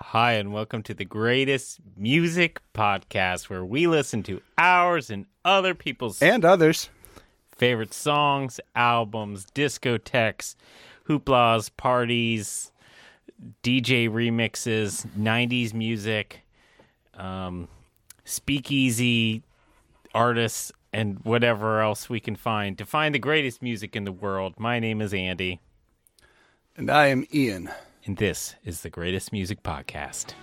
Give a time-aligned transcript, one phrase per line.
[0.00, 5.74] Hi, and welcome to the greatest music podcast where we listen to ours and other
[5.74, 6.88] people's and others.
[7.56, 10.56] favorite songs, albums, discotheques,
[11.08, 12.72] hooplas, parties,
[13.62, 16.40] DJ remixes, 90s music,
[17.14, 17.68] um,
[18.24, 19.42] speakeasy
[20.14, 24.54] artists, and whatever else we can find to find the greatest music in the world.
[24.58, 25.60] My name is Andy,
[26.76, 27.70] And I am Ian.
[28.04, 30.34] And this is the greatest music podcast.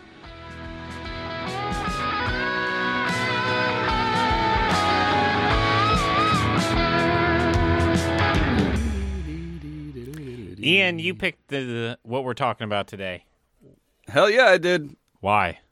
[10.60, 13.24] Ian, you picked the, the what we're talking about today.
[14.08, 14.96] Hell yeah, I did.
[15.20, 15.60] Why?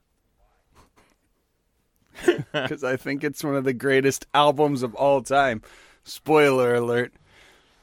[2.53, 5.61] Because I think it's one of the greatest albums of all time.
[6.05, 7.11] Spoiler alert.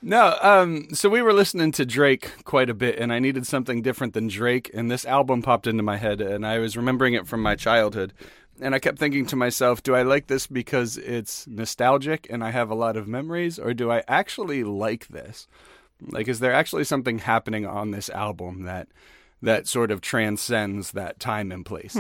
[0.04, 3.82] No, um, so we were listening to Drake quite a bit, and I needed something
[3.82, 7.28] different than Drake, and this album popped into my head, and I was remembering it
[7.28, 8.12] from my childhood.
[8.60, 12.50] And I kept thinking to myself, do I like this because it's nostalgic and I
[12.50, 15.46] have a lot of memories, or do I actually like this?
[16.00, 18.88] Like, is there actually something happening on this album that
[19.40, 21.96] that sort of transcends that time and place?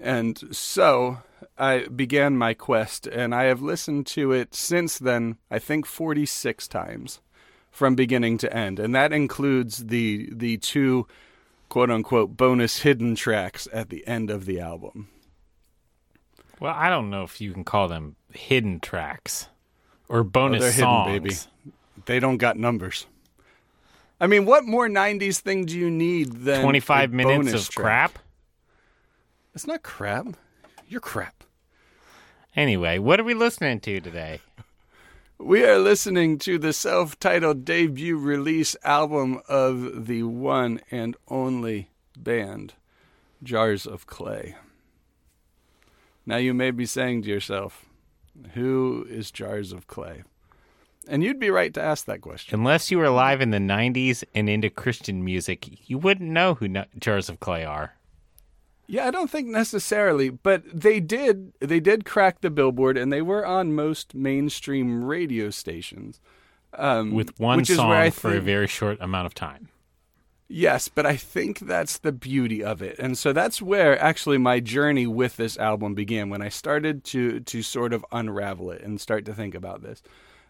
[0.00, 1.18] And so
[1.58, 6.68] I began my quest, and I have listened to it since then, I think 46
[6.68, 7.20] times
[7.72, 8.78] from beginning to end.
[8.78, 11.08] And that includes the, the two
[11.68, 15.08] quote unquote bonus hidden tracks at the end of the album.
[16.60, 19.48] Well, I don't know if you can call them hidden tracks
[20.08, 21.10] or Oh, bonus they're songs.
[21.10, 21.36] hidden, baby.
[22.04, 23.06] They don't got numbers.
[24.20, 27.70] I mean, what more 90s thing do you need than 25 a minutes bonus of
[27.70, 28.12] track?
[28.14, 28.18] crap.
[29.54, 30.26] It's not crap.
[30.86, 31.42] You're crap.
[32.54, 34.40] Anyway, what are we listening to today?
[35.42, 41.90] We are listening to the self titled debut release album of the one and only
[42.16, 42.74] band,
[43.42, 44.54] Jars of Clay.
[46.24, 47.86] Now you may be saying to yourself,
[48.54, 50.22] who is Jars of Clay?
[51.08, 52.60] And you'd be right to ask that question.
[52.60, 56.68] Unless you were alive in the 90s and into Christian music, you wouldn't know who
[57.00, 57.96] Jars of Clay are.
[58.86, 63.22] Yeah, I don't think necessarily, but they did they did crack the billboard and they
[63.22, 66.20] were on most mainstream radio stations.
[66.74, 69.68] Um, With one song for a very short amount of time.
[70.48, 72.98] Yes, but I think that's the beauty of it.
[72.98, 77.40] And so that's where actually my journey with this album began when I started to
[77.40, 80.02] to sort of unravel it and start to think about this.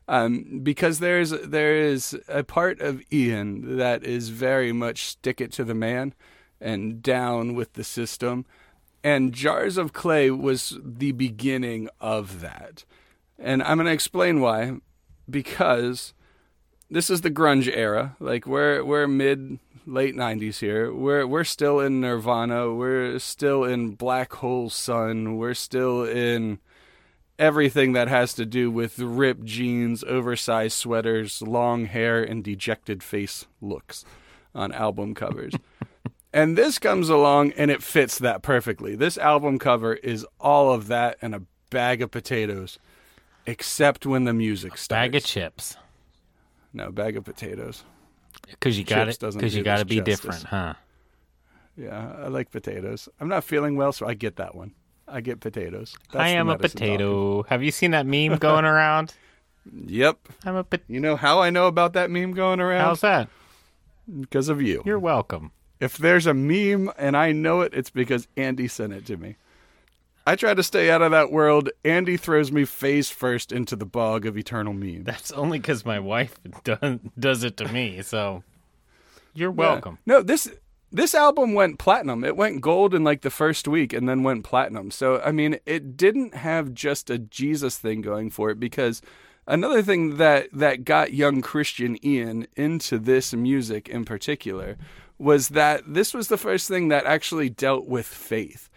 [0.09, 5.53] Um, because there's there is a part of Ian that is very much stick it
[5.53, 6.15] to the man
[6.63, 8.47] and down with the system.
[9.05, 12.85] And Jars of Clay was the beginning of that.
[13.39, 14.77] And I'm going to explain why
[15.29, 16.15] because
[16.91, 18.17] this is the grunge era.
[18.21, 20.93] Like we're we're mid late '90s here.
[20.93, 22.73] We're we're still in Nirvana.
[22.73, 25.37] We're still in Black Hole Sun.
[25.37, 26.59] We're still in
[27.39, 33.47] everything that has to do with ripped jeans, oversized sweaters, long hair, and dejected face
[33.61, 34.05] looks
[34.55, 35.55] on album covers.
[36.33, 38.95] and this comes along and it fits that perfectly.
[38.95, 42.79] This album cover is all of that and a bag of potatoes,
[43.47, 44.89] except when the music starts.
[44.89, 45.77] Bag of chips.
[46.73, 47.85] No, bag of potatoes.
[48.49, 49.19] Because you got it.
[49.21, 50.21] Because you got to be justice.
[50.21, 50.75] different, huh?
[51.77, 53.09] Yeah, I like potatoes.
[53.21, 54.75] I'm not feeling well, so I get that one.
[55.09, 55.95] I get potatoes.
[56.13, 57.43] That's I am a potato.
[57.45, 59.15] Have you seen that meme going around?
[59.87, 60.29] Yep.
[60.45, 60.93] I'm a potato.
[60.93, 62.81] You know how I know about that meme going around?
[62.81, 63.29] How's that?
[64.21, 64.83] Because of you.
[64.85, 65.53] You're welcome.
[65.83, 69.35] If there's a meme and I know it, it's because Andy sent it to me.
[70.25, 71.71] I try to stay out of that world.
[71.85, 75.05] Andy throws me face first into the bog of eternal memes.
[75.05, 78.01] That's only because my wife does, does it to me.
[78.03, 78.45] So
[79.35, 79.99] you're welcome.
[80.05, 80.15] Yeah.
[80.15, 80.49] No, this
[80.93, 82.23] this album went platinum.
[82.23, 84.93] It went gold in like the first week and then went platinum.
[84.93, 89.03] So I mean, it didn't have just a Jesus thing going for it because
[89.49, 94.77] another thing that that got young Christian Ian into this music in particular
[95.23, 98.69] was that this was the first thing that actually dealt with faith.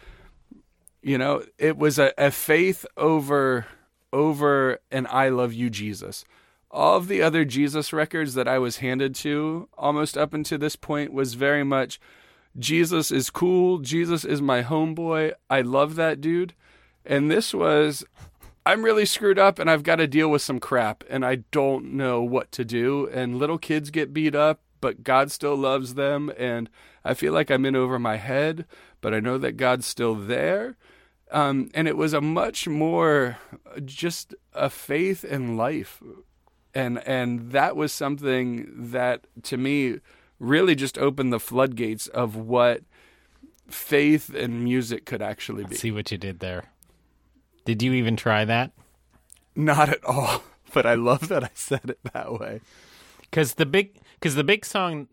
[1.02, 3.66] You know, it was a, a faith over
[4.12, 6.24] over an I love you Jesus.
[6.70, 10.76] All of the other Jesus records that I was handed to almost up until this
[10.76, 11.98] point was very much
[12.56, 15.32] Jesus is cool, Jesus is my homeboy.
[15.50, 16.54] I love that dude.
[17.04, 18.04] And this was
[18.64, 21.92] I'm really screwed up and I've got to deal with some crap and I don't
[21.94, 26.30] know what to do and little kids get beat up but God still loves them
[26.38, 26.70] and
[27.04, 28.66] I feel like I'm in over my head
[29.00, 30.76] but I know that God's still there
[31.32, 33.38] um, and it was a much more
[33.84, 36.00] just a faith in life
[36.72, 39.98] and and that was something that to me
[40.38, 42.84] really just opened the floodgates of what
[43.66, 45.74] faith and music could actually be.
[45.74, 46.66] See what you did there.
[47.64, 48.70] Did you even try that?
[49.56, 52.60] Not at all, but I love that I said it that way.
[53.22, 55.08] Because the big, because the big song,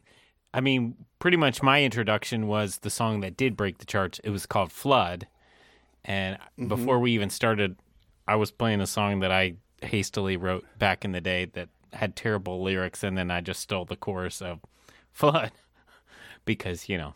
[0.54, 4.20] I mean, pretty much my introduction was the song that did break the charts.
[4.24, 5.28] It was called "Flood,"
[6.04, 6.68] and mm-hmm.
[6.68, 7.78] before we even started,
[8.28, 12.16] I was playing a song that I hastily wrote back in the day that had
[12.16, 14.60] terrible lyrics, and then I just stole the chorus of
[15.12, 15.52] "Flood"
[16.46, 17.14] because you know,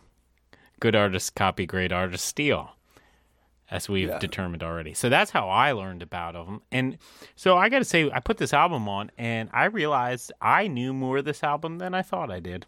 [0.80, 2.76] good artists copy, great artists steal
[3.69, 4.19] as we've Yeah.
[4.19, 4.94] determined already.
[4.94, 6.62] So that's how I learned about them.
[6.72, 6.98] And
[7.36, 10.94] so I got to say, I put this album on, and I realized I knew
[10.94, 12.66] more of this album than I thought I did.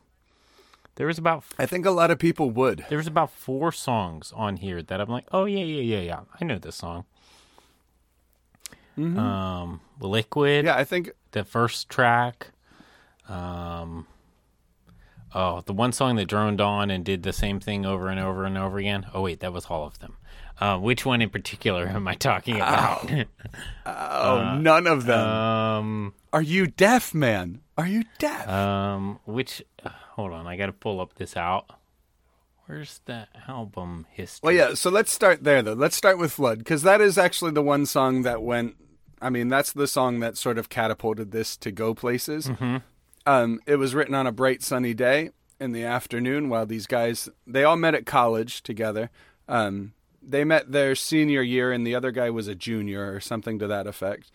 [0.95, 2.85] There was about I think a lot of people would.
[2.89, 6.19] there was about four songs on here that I'm like, oh yeah, yeah, yeah, yeah,
[6.41, 7.05] I know this song.
[8.97, 12.47] Um, Liquid, Yeah, I think the first track.
[13.29, 14.07] Um,
[15.33, 18.43] oh, the one song that droned on and did the same thing over and over
[18.43, 19.05] and over again.
[19.13, 20.17] Oh wait, that was all of them.
[20.59, 23.09] Uh, which one in particular am I talking about?
[23.85, 25.19] oh, none of them.
[25.27, 27.61] um, Are you deaf, man?
[27.77, 28.47] Are you deaf?
[28.49, 29.63] um, which?
[29.83, 31.65] Uh, hold on, I got to pull up this out.
[32.65, 34.39] Where's the album history?
[34.43, 34.73] well, yeah.
[34.75, 35.73] So let's start there, though.
[35.73, 38.75] Let's start with "Flood" because that is actually the one song that went.
[39.21, 42.49] I mean, that's the song that sort of catapulted this to go places.
[43.25, 47.27] Um, it was written on a bright sunny day in the afternoon while these guys
[47.47, 49.09] they all met at college together.
[49.47, 49.93] Um,
[50.29, 53.67] they met their senior year, and the other guy was a junior or something to
[53.67, 54.31] that effect.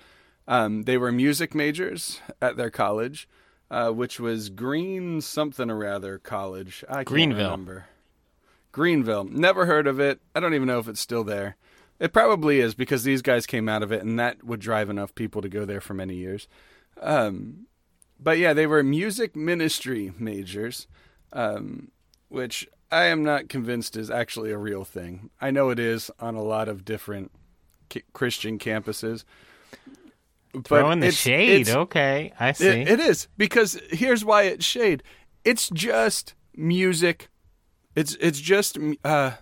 [0.46, 3.28] Um, they were music majors at their college,
[3.70, 6.84] uh, which was Green something or rather college.
[6.88, 7.44] I can't Greenville.
[7.44, 7.86] remember.
[8.72, 9.24] Greenville.
[9.24, 10.20] Never heard of it.
[10.34, 11.56] I don't even know if it's still there.
[12.00, 15.14] It probably is because these guys came out of it, and that would drive enough
[15.14, 16.48] people to go there for many years.
[17.00, 17.66] Um,
[18.18, 20.88] but yeah, they were music ministry majors,
[21.32, 21.90] um,
[22.28, 25.30] which I am not convinced is actually a real thing.
[25.40, 27.30] I know it is on a lot of different
[28.12, 29.24] Christian campuses.
[30.52, 31.62] But Throwing the it's- shade.
[31.62, 32.68] it's- Okay, I see.
[32.68, 35.02] it, it is because here's why it's shade.
[35.44, 37.28] It's just music.
[37.96, 39.32] It's it's just uh,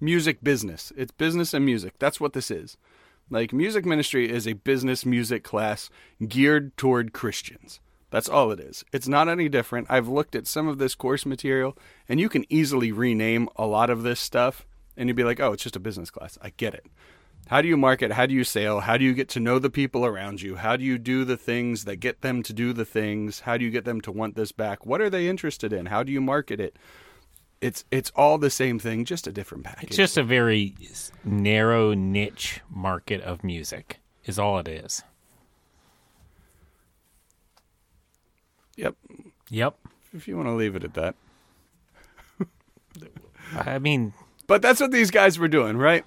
[0.00, 0.92] music business.
[0.96, 1.94] It's business and music.
[2.00, 2.76] That's what this is.
[3.30, 5.90] Like music ministry is a business music class
[6.26, 7.78] geared toward Christians.
[8.10, 8.84] That's all it is.
[8.92, 9.88] It's not any different.
[9.90, 11.76] I've looked at some of this course material,
[12.08, 14.66] and you can easily rename a lot of this stuff,
[14.96, 16.86] and you'd be like, "Oh, it's just a business class." I get it.
[17.48, 18.12] How do you market?
[18.12, 18.80] How do you sell?
[18.80, 20.56] How do you get to know the people around you?
[20.56, 23.40] How do you do the things that get them to do the things?
[23.40, 24.84] How do you get them to want this back?
[24.84, 25.86] What are they interested in?
[25.86, 26.76] How do you market it?
[27.60, 29.88] It's it's all the same thing, just a different package.
[29.88, 30.74] It's just a very
[31.24, 35.02] narrow niche market of music, is all it is.
[38.78, 38.94] Yep.
[39.50, 39.76] Yep.
[40.14, 41.14] If you want to leave it at that.
[43.54, 44.12] I mean,
[44.46, 46.04] But that's what these guys were doing, right?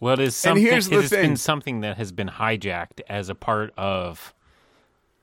[0.00, 0.62] well, it is something.
[0.62, 4.34] here's the it has been something that has been hijacked as a part of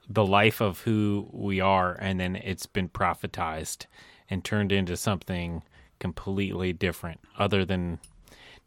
[0.10, 3.86] the life of who we are, and then it's been prophetized
[4.30, 5.64] and turned into something
[6.00, 7.20] completely different.
[7.38, 8.00] Other than,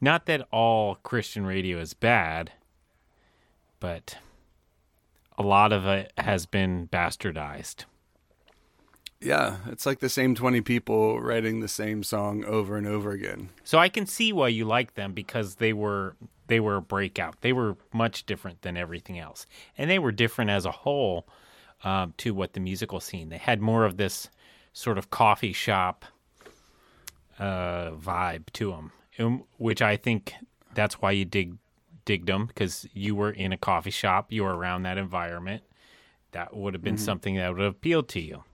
[0.01, 2.53] not that all Christian radio is bad,
[3.79, 4.19] but
[5.39, 7.85] a lot of it has been bastardized.
[9.21, 13.51] Yeah, it's like the same 20 people writing the same song over and over again.
[13.65, 17.43] So I can see why you like them because they were they were a breakout.
[17.43, 19.47] They were much different than everything else,
[19.77, 21.29] and they were different as a whole
[21.85, 23.29] um, to what the musical scene.
[23.29, 24.29] They had more of this
[24.73, 26.05] sort of coffee shop
[27.39, 30.35] uh, vibe to them, um, which I think
[30.75, 31.57] that's why you dig
[32.07, 35.63] digged them because you were in a coffee shop, you were around that environment.
[36.33, 38.45] That would have been something that would have appealed to you.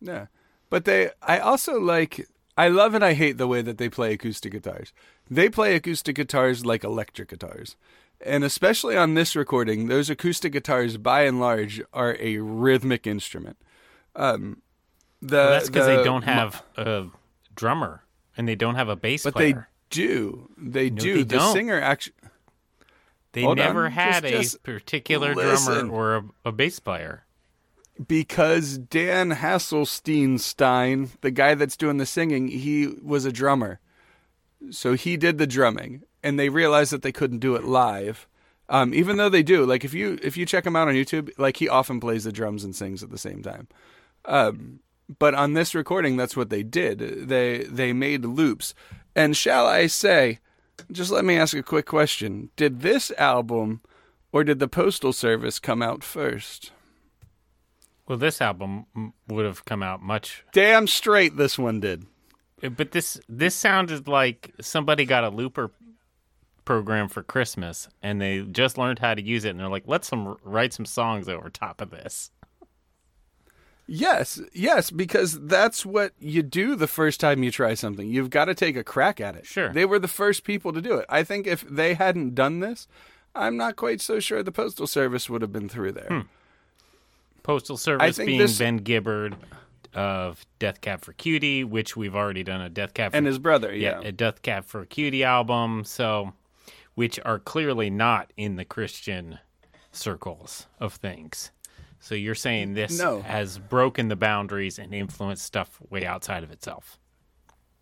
[0.00, 0.26] Yeah.
[0.70, 4.12] But they I also like I love and I hate the way that they play
[4.12, 4.92] acoustic guitars.
[5.30, 7.76] They play acoustic guitars like electric guitars.
[8.20, 13.56] And especially on this recording, those acoustic guitars by and large are a rhythmic instrument.
[14.16, 14.62] Um
[15.22, 17.06] the Well, that's because they don't have a
[17.54, 18.02] drummer
[18.36, 19.52] and they don't have a bass but player.
[19.54, 20.50] But they do.
[20.56, 21.14] They No, do.
[21.14, 21.52] they the don't.
[21.52, 22.14] singer actually
[23.32, 23.92] They Hold never on.
[23.92, 25.88] had Just- a just particular listen.
[25.88, 27.24] drummer or a, a bass player.
[28.06, 33.80] Because Dan Hasselsteinstein, the guy that's doing the singing, he was a drummer.
[34.70, 38.26] So he did the drumming, and they realized that they couldn't do it live.
[38.68, 41.30] Um, even though they do, like if you if you check him out on YouTube,
[41.38, 43.66] like he often plays the drums and sings at the same time.
[44.26, 44.80] Um,
[45.18, 46.98] but on this recording, that's what they did.
[47.28, 48.74] They they made loops.
[49.16, 50.40] And shall I say,
[50.92, 53.80] just let me ask a quick question: Did this album
[54.32, 56.72] or did the Postal Service come out first?
[58.08, 58.86] Well, this album
[59.28, 60.44] would have come out much.
[60.52, 62.06] Damn straight, this one did.
[62.60, 65.70] But this this sounded like somebody got a looper
[66.64, 70.08] program for Christmas and they just learned how to use it and they're like, let's
[70.08, 72.30] some write some songs over top of this.
[73.86, 78.06] Yes, yes, because that's what you do the first time you try something.
[78.06, 79.46] You've got to take a crack at it.
[79.46, 79.72] Sure.
[79.72, 81.06] They were the first people to do it.
[81.08, 82.86] I think if they hadn't done this,
[83.34, 86.08] I'm not quite so sure the Postal Service would have been through there.
[86.08, 86.20] Hmm.
[87.48, 89.34] Postal Service being this- Ben Gibbard
[89.94, 93.38] of Death Cab for Cutie, which we've already done a Death Cab for And his
[93.38, 94.00] brother, yeah.
[94.02, 96.34] a Death Cab for Cutie album, so
[96.94, 99.38] which are clearly not in the Christian
[99.92, 101.50] circles of things.
[102.00, 103.22] So you're saying this No.
[103.22, 106.98] has broken the boundaries and influenced stuff way outside of itself.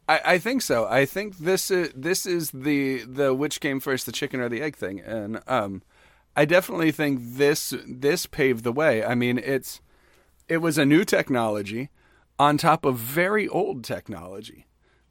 [0.09, 0.87] I, I think so.
[0.87, 4.63] I think this is this is the the which came first, the chicken or the
[4.63, 5.83] egg thing, and um,
[6.37, 9.03] I definitely think this this paved the way.
[9.03, 9.81] I mean, it's
[10.49, 11.89] it was a new technology
[12.39, 14.67] on top of very old technology.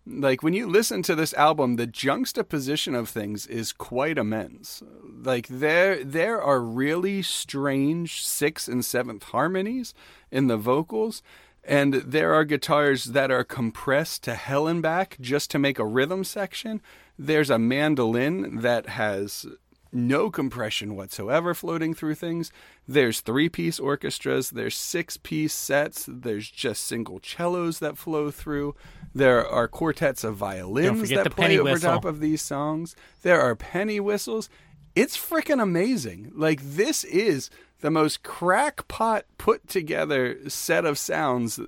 [0.06, 4.84] Like when you listen to this album, the juxtaposition of things is quite immense.
[5.04, 9.96] Like there there are really strange sixth and seventh harmonies
[10.30, 11.24] in the vocals,
[11.64, 15.86] and there are guitars that are compressed to hell and back just to make a
[15.86, 16.84] rhythm section.
[17.18, 19.48] There's a mandolin that has
[19.96, 22.52] no compression whatsoever floating through things.
[22.88, 28.76] There's three piece orchestras, there's six piece sets, there's just single cellos that flow through.
[29.14, 31.92] There are quartets of violins that play over whistle.
[31.94, 32.96] top of these songs.
[33.22, 34.50] There are penny whistles.
[34.94, 36.32] It's freaking amazing.
[36.36, 37.50] Like this is
[37.80, 41.60] the most crackpot put together set of sounds,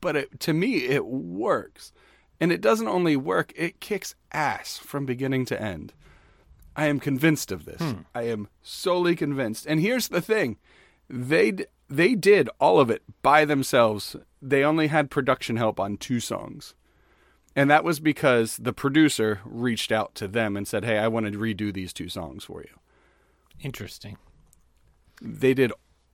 [0.00, 1.92] but it, to me it works.
[2.40, 5.92] And it doesn't only work, it kicks ass from beginning to end.
[6.76, 7.80] I am convinced of this.
[7.80, 8.00] Hmm.
[8.14, 9.66] I am solely convinced.
[9.66, 10.58] And here's the thing.
[11.08, 11.52] They
[11.88, 14.16] they did all of it by themselves.
[14.40, 16.74] They only had production help on two songs.
[17.54, 21.26] And that was because the producer reached out to them and said, "Hey, I want
[21.26, 22.78] to redo these two songs for you."
[23.60, 24.16] Interesting.
[25.20, 25.72] They did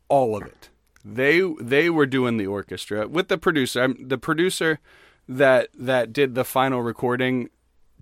[0.09, 0.71] all of it.
[1.05, 3.83] They they were doing the orchestra with the producer.
[3.83, 4.81] I'm, the producer
[5.29, 7.51] that that did the final recording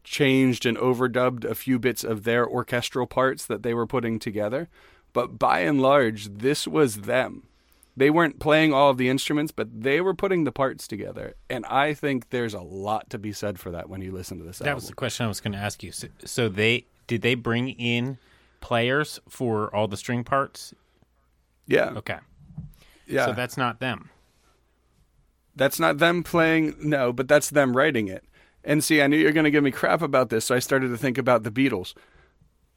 [0.07, 4.69] changed and overdubbed a few bits of their orchestral parts that they were putting together,
[5.13, 7.43] but by and large, this was them.
[7.99, 11.65] They weren't playing all of the instruments, but they were putting the parts together, and
[11.67, 14.59] I think there's a lot to be said for that when you listen to this
[14.59, 14.77] That album.
[14.77, 15.93] was the question I was going to ask you.
[15.93, 18.19] So, so they did they bring in
[18.61, 20.73] players for all the string parts?
[21.67, 22.19] yeah, Okay.
[23.07, 23.27] yeah.
[23.27, 24.11] So that's not them.
[25.57, 28.25] That's not them playing, no, but that's them writing it.
[28.67, 30.89] And see, I knew you're going to give me crap about this, so I started
[30.89, 31.95] to think about the Beatles.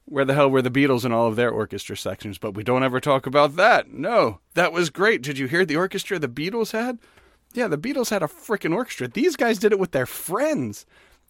[0.05, 2.37] Where the hell were the Beatles in all of their orchestra sections?
[2.37, 3.91] But we don't ever talk about that.
[3.91, 5.21] No, that was great.
[5.23, 6.99] Did you hear the orchestra the Beatles had?
[7.53, 9.07] Yeah, the Beatles had a freaking orchestra.
[9.07, 10.85] These guys did it with their friends,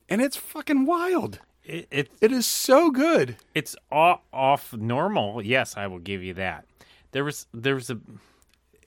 [0.10, 1.40] and it's fucking wild.
[1.64, 3.38] It, it It is so good.
[3.56, 5.42] it's off, off normal.
[5.42, 6.66] Yes, I will give you that.
[7.12, 7.98] There was there was a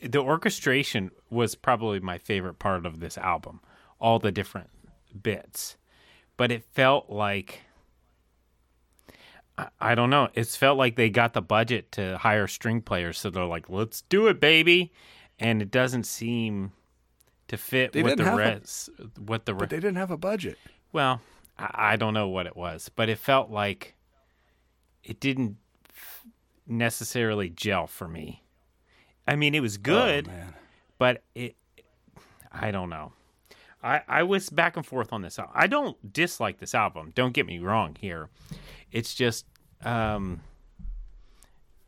[0.02, 3.60] the orchestration was probably my favorite part of this album.
[4.00, 4.68] All the different
[5.20, 5.76] bits,
[6.36, 7.60] but it felt like
[9.58, 10.28] I, I don't know.
[10.34, 14.02] It's felt like they got the budget to hire string players, so they're like, "Let's
[14.02, 14.92] do it, baby,"
[15.38, 16.72] and it doesn't seem
[17.48, 18.90] to fit They what didn't the have a- rest.
[19.18, 20.58] What the But re- they didn't have a budget.
[20.92, 21.20] well,
[21.58, 23.94] I, I don't know what it was, but it felt like
[25.04, 25.56] it didn't
[26.66, 28.42] necessarily gel for me.
[29.26, 30.54] I mean, it was oh, good, Oh,
[30.98, 31.56] but it,
[32.50, 33.12] I don't know.
[33.82, 35.38] I, I was back and forth on this.
[35.54, 37.12] I don't dislike this album.
[37.14, 38.28] Don't get me wrong here.
[38.92, 39.46] It's just,
[39.84, 40.40] um,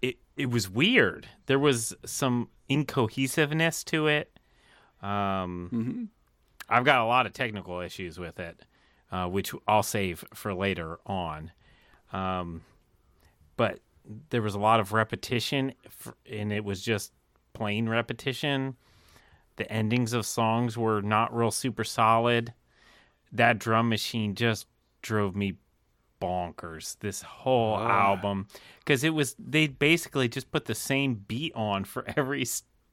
[0.03, 1.29] it it was weird.
[1.47, 4.39] There was some incohesiveness to it.
[5.03, 6.11] Um,
[6.69, 8.65] I've got a lot of technical issues with it,
[9.13, 11.53] uh, which I'll save for later on.
[12.13, 12.63] Um,
[13.57, 13.81] but
[14.31, 17.13] there was a lot of repetition, f- and it was just
[17.53, 18.77] plain repetition.
[19.57, 22.53] The endings of songs were not real super solid.
[23.33, 24.67] That drum machine just
[25.03, 25.55] drove me
[26.21, 27.89] bonkers this whole ah.
[27.89, 28.47] album
[28.79, 32.45] because it was they basically just put the same beat on for every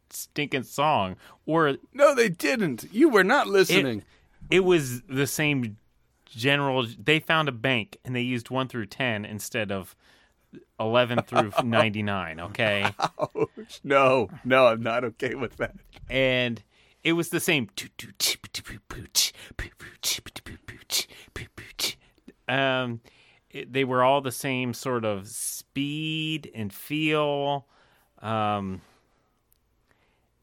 [0.10, 1.16] stinking song
[1.46, 2.86] or No, they didn't.
[2.92, 4.04] You were not listening.
[4.50, 5.78] it was the same
[6.26, 9.96] general they found a bank and they used 1 through 10 instead of
[10.80, 13.80] 11 through 99 okay Ouch.
[13.84, 15.76] No, no, I'm not okay with that.
[16.10, 16.62] and
[17.04, 17.68] it was the same
[22.48, 23.02] um
[23.50, 27.66] it, they were all the same sort of speed and feel
[28.22, 28.82] um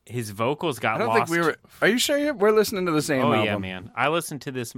[0.04, 1.30] his vocals got I don't lost.
[1.30, 1.56] think we were.
[1.82, 3.44] Are you sure we're listening to the same Oh album?
[3.44, 3.90] yeah, man.
[3.94, 4.74] I listened to this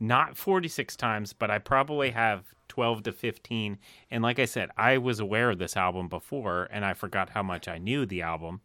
[0.00, 2.42] not 46 times, but I probably have
[2.74, 3.78] 12 to 15.
[4.10, 7.42] And like I said, I was aware of this album before and I forgot how
[7.44, 8.62] much I knew the album.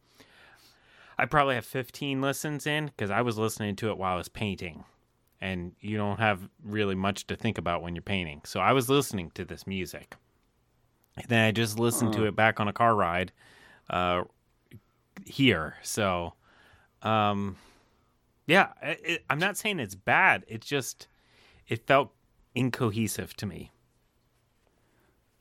[1.15, 4.27] I probably have 15 listens in because I was listening to it while I was
[4.27, 4.83] painting.
[5.39, 8.41] And you don't have really much to think about when you're painting.
[8.45, 10.15] So I was listening to this music.
[11.15, 13.31] And then I just listened to it back on a car ride
[13.91, 14.23] uh,
[15.23, 15.75] here.
[15.83, 16.33] So,
[17.03, 17.57] um,
[18.47, 20.45] yeah, it, it, I'm not saying it's bad.
[20.47, 21.07] It's just
[21.67, 22.11] it felt
[22.55, 23.71] incohesive to me.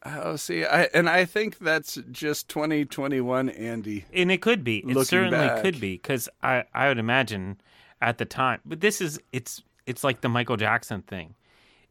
[0.04, 4.04] Oh, see, I and I think that's just 2021 Andy.
[4.12, 4.78] And it could be.
[4.78, 5.62] It certainly back.
[5.62, 7.60] could be because I I would imagine
[8.00, 8.60] at the time.
[8.64, 11.34] But this is it's it's like the Michael Jackson thing.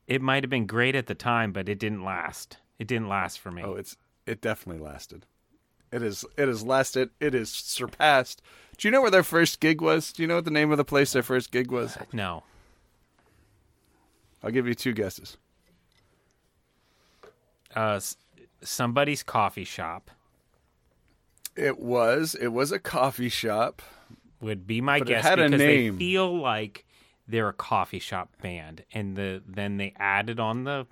[0.07, 2.57] It might have been great at the time, but it didn't last.
[2.79, 3.61] It didn't last for me.
[3.63, 5.25] Oh, it's it definitely lasted.
[5.91, 7.09] It is it has lasted.
[7.19, 8.41] It is surpassed.
[8.77, 10.13] Do you know where their first gig was?
[10.13, 11.97] Do you know what the name of the place their first gig was?
[12.13, 12.43] no.
[14.43, 15.35] I'll give you two guesses.
[17.75, 17.99] Uh,
[18.61, 20.11] somebody's coffee shop
[21.55, 23.81] It was it was a coffee shop.
[24.39, 26.85] would be my But it guess because they feel like
[27.27, 30.87] they're a coffee shop band, and the then they added on the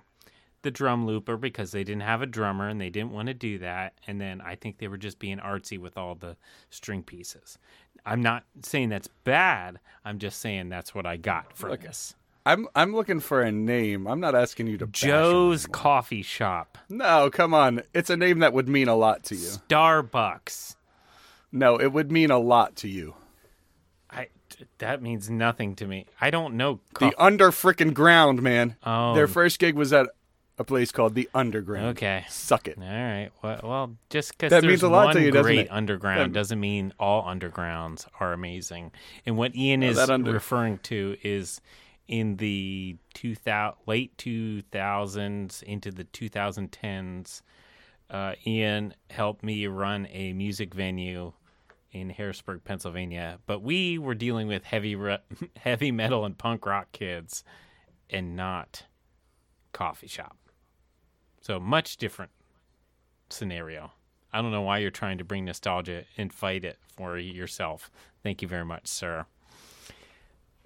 [0.62, 3.58] the drum looper because they didn't have a drummer and they didn't want to do
[3.58, 6.36] that, and then I think they were just being artsy with all the
[6.70, 7.58] string pieces.
[8.04, 9.78] I'm not saying that's bad.
[10.04, 12.14] I'm just saying that's what I got from this.
[12.46, 14.06] I'm I'm looking for a name.
[14.06, 15.66] I'm not asking you to Joe's.
[15.66, 17.82] Coffee Shop, No, come on.
[17.92, 19.48] It's a name that would mean a lot to you.
[19.68, 20.76] Starbucks.
[21.50, 23.16] No, it would mean a lot to you.
[24.08, 24.28] I
[24.78, 26.06] that means nothing to me.
[26.20, 26.78] I don't know.
[27.00, 28.76] The under frickin' ground, man.
[28.84, 29.14] Oh.
[29.14, 30.06] Their first gig was at
[30.58, 31.88] a place called the Underground.
[31.88, 32.24] okay.
[32.30, 32.78] Suck it.
[32.78, 33.30] All right.
[33.42, 35.68] Well, well just because That means a lot to you, doesn't great it?
[35.70, 38.92] underground That- doesn't mean all undergrounds are amazing.
[39.26, 41.60] And what Ian is under- referring to is
[42.08, 47.42] in the 2000, late 2000s into the 2010s.
[48.08, 51.32] Uh, Ian helped me run a music venue
[51.90, 55.18] in Harrisburg, Pennsylvania, but we were dealing with heavy re-
[55.56, 57.42] heavy metal and punk rock kids,
[58.10, 58.84] and not
[59.72, 60.36] coffee shop.
[61.40, 62.32] So much different
[63.30, 63.92] scenario.
[64.32, 67.90] I don't know why you're trying to bring nostalgia and fight it for yourself.
[68.22, 69.26] Thank you very much, sir.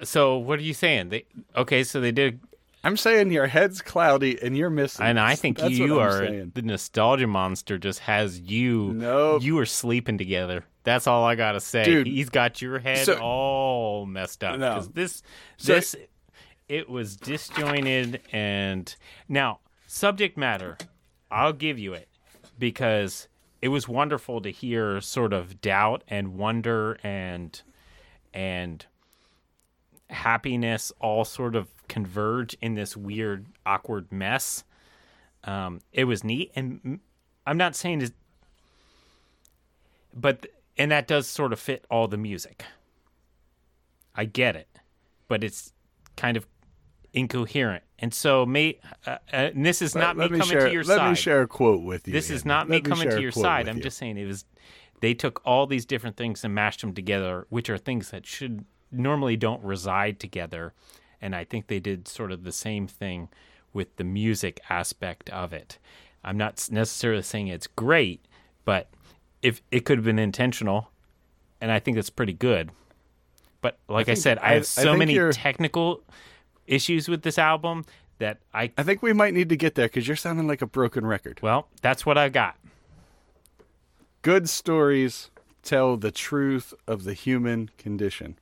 [0.03, 1.11] So what are you saying?
[1.11, 1.25] They
[1.57, 1.85] okay?
[1.85, 2.41] So they did,
[2.85, 5.05] I'm saying your head's cloudy and you're missing.
[5.05, 6.53] and I think That's you are saying.
[6.55, 7.79] the nostalgia monster.
[7.79, 8.93] Just has you.
[8.95, 9.43] Nope.
[9.43, 10.65] you are sleeping together.
[10.83, 11.85] That's all I gotta say.
[11.85, 12.07] Dude.
[12.07, 14.81] He's got your head So- all messed up No.
[14.81, 15.23] this,
[15.59, 15.95] So- this,
[16.69, 18.21] it was disjointed.
[18.33, 18.95] And
[19.29, 20.79] now, subject matter,
[21.31, 22.09] I'll give you it
[22.59, 23.29] because
[23.61, 27.61] it was wonderful to hear sort of doubt and wonder and
[28.33, 28.87] and
[30.11, 34.65] happiness all sort of converge in this weird awkward mess
[35.45, 37.01] um, it was neat and
[37.47, 38.13] i'm not saying it
[40.15, 40.47] but
[40.77, 42.65] and that does sort of fit all the music
[44.15, 44.69] i get it
[45.29, 45.73] but it's
[46.17, 46.47] kind of
[47.13, 50.67] incoherent and so may uh, uh, and this is not let me me coming share,
[50.67, 52.13] to your let side Let me share a quote with you.
[52.13, 53.69] this is not me Let coming to your side.
[53.69, 53.83] I'm you.
[53.83, 54.45] just saying it was.
[55.01, 58.65] They took all these different things and mashed them together, which are things that should
[58.93, 60.73] normally don't reside together,
[61.21, 63.29] and I think they did sort of the same thing
[63.73, 65.79] with the music aspect of it.
[66.25, 68.25] I'm not necessarily saying it's great,
[68.65, 68.89] but
[69.43, 70.91] if it could have been intentional,
[71.61, 72.71] and I think it's pretty good.
[73.63, 76.03] But like I, think- said, I, I- I have so think many you're- technical
[76.67, 77.85] issues with this album
[78.19, 80.67] that I I think we might need to get there because you're sounding like a
[80.67, 81.41] broken record.
[81.43, 82.57] well, that's what I got.
[84.23, 85.31] Good stories
[85.63, 88.39] tell the truth of the human condition.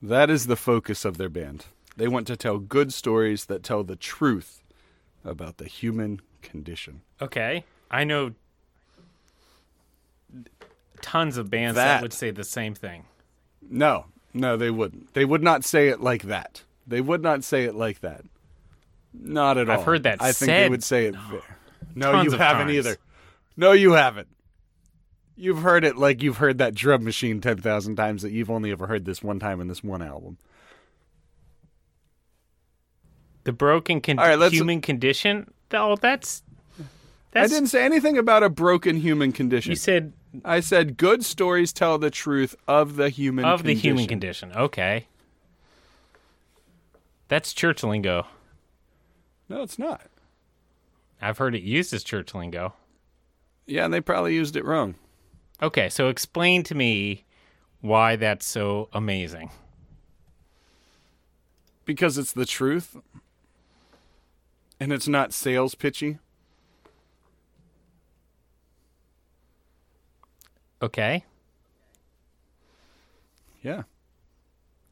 [0.00, 1.66] That is the focus of their band.
[1.96, 4.62] They want to tell good stories that tell the truth
[5.24, 7.00] about the human condition.
[7.20, 7.64] Okay.
[7.90, 8.32] I know
[11.00, 13.04] tons of bands that, That- would say the same thing.
[13.70, 15.12] No, no, they wouldn't.
[15.14, 16.62] They would not say it like that.
[16.86, 18.22] They would not say it like that.
[19.12, 19.78] Not at all.
[19.80, 21.14] I've heard that I think they would say it.
[21.94, 22.76] No, Tons you haven't times.
[22.76, 22.96] either.
[23.56, 24.28] No, you haven't.
[25.40, 28.88] You've heard it like you've heard that drum machine 10,000 times that you've only ever
[28.88, 30.36] heard this one time in this one album.
[33.44, 35.52] The broken con- All right, let's- human condition?
[35.72, 36.42] Oh, that's
[37.34, 39.70] I didn't say anything about a broken human condition.
[39.70, 40.12] you said
[40.44, 43.80] I said good stories tell the truth of the human of the condition.
[43.90, 44.52] human condition.
[44.52, 45.06] Okay.
[47.28, 48.26] That's church lingo.
[49.48, 50.02] No, it's not.
[51.22, 52.74] I've heard it used as church lingo.
[53.66, 54.94] Yeah, and they probably used it wrong.
[55.62, 57.24] Okay, so explain to me
[57.80, 59.50] why that's so amazing.
[61.84, 62.96] Because it's the truth.
[64.80, 66.18] And it's not sales pitchy.
[70.80, 71.24] Okay.
[73.62, 73.82] Yeah.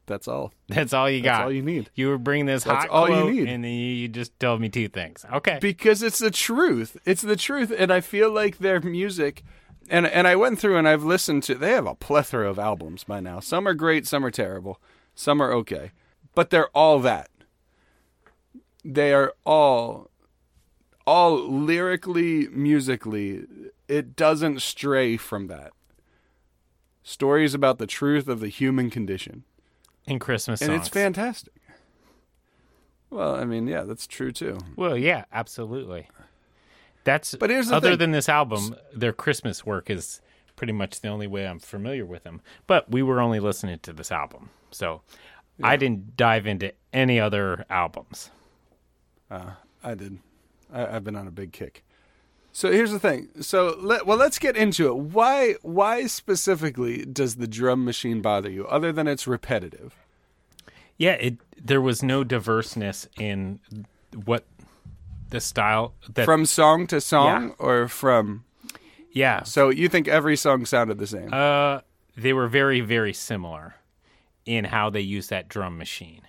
[0.05, 0.53] That's all.
[0.67, 1.43] That's all you That's got.
[1.45, 1.89] all you need.
[1.95, 3.47] You were bringing this That's hot all you need.
[3.49, 5.25] and then you just told me two things.
[5.33, 5.59] Okay.
[5.61, 6.97] because it's the truth.
[7.05, 9.43] It's the truth, and I feel like their music.
[9.89, 11.55] And and I went through and I've listened to.
[11.55, 13.39] They have a plethora of albums by now.
[13.39, 14.81] Some are great, some are terrible,
[15.15, 15.91] some are okay,
[16.35, 17.29] but they're all that.
[18.83, 20.09] They are all,
[21.05, 23.43] all lyrically, musically.
[23.87, 25.71] It doesn't stray from that.
[27.03, 29.43] Stories about the truth of the human condition,
[30.05, 31.53] In Christmas and it's fantastic.
[33.09, 34.57] Well, I mean, yeah, that's true too.
[34.75, 36.09] Well, yeah, absolutely.
[37.07, 37.99] That's But here's the other thing.
[37.99, 40.19] than this album, their Christmas work is
[40.57, 42.41] pretty much the only way I'm familiar with them.
[42.67, 45.01] But we were only listening to this album, so
[45.63, 48.29] I didn't dive into any other albums.
[49.31, 50.19] Uh, I did.
[50.71, 51.85] I, I've been on a big kick.
[52.51, 53.29] So here's the thing.
[53.39, 54.97] So let, well, let's get into it.
[54.97, 59.95] Why why specifically does the drum machine bother you, other than it's repetitive?
[60.97, 63.61] Yeah, it there was no diverseness in
[64.25, 64.43] what
[65.29, 67.55] the style that From song to song, Yeah.
[67.59, 68.45] or from?
[69.11, 69.43] yeah.
[69.43, 71.33] So you think every song sounded the same?
[71.33, 71.81] Uh,
[72.15, 73.75] they were very very similar
[74.45, 76.21] in how they used that drum machine.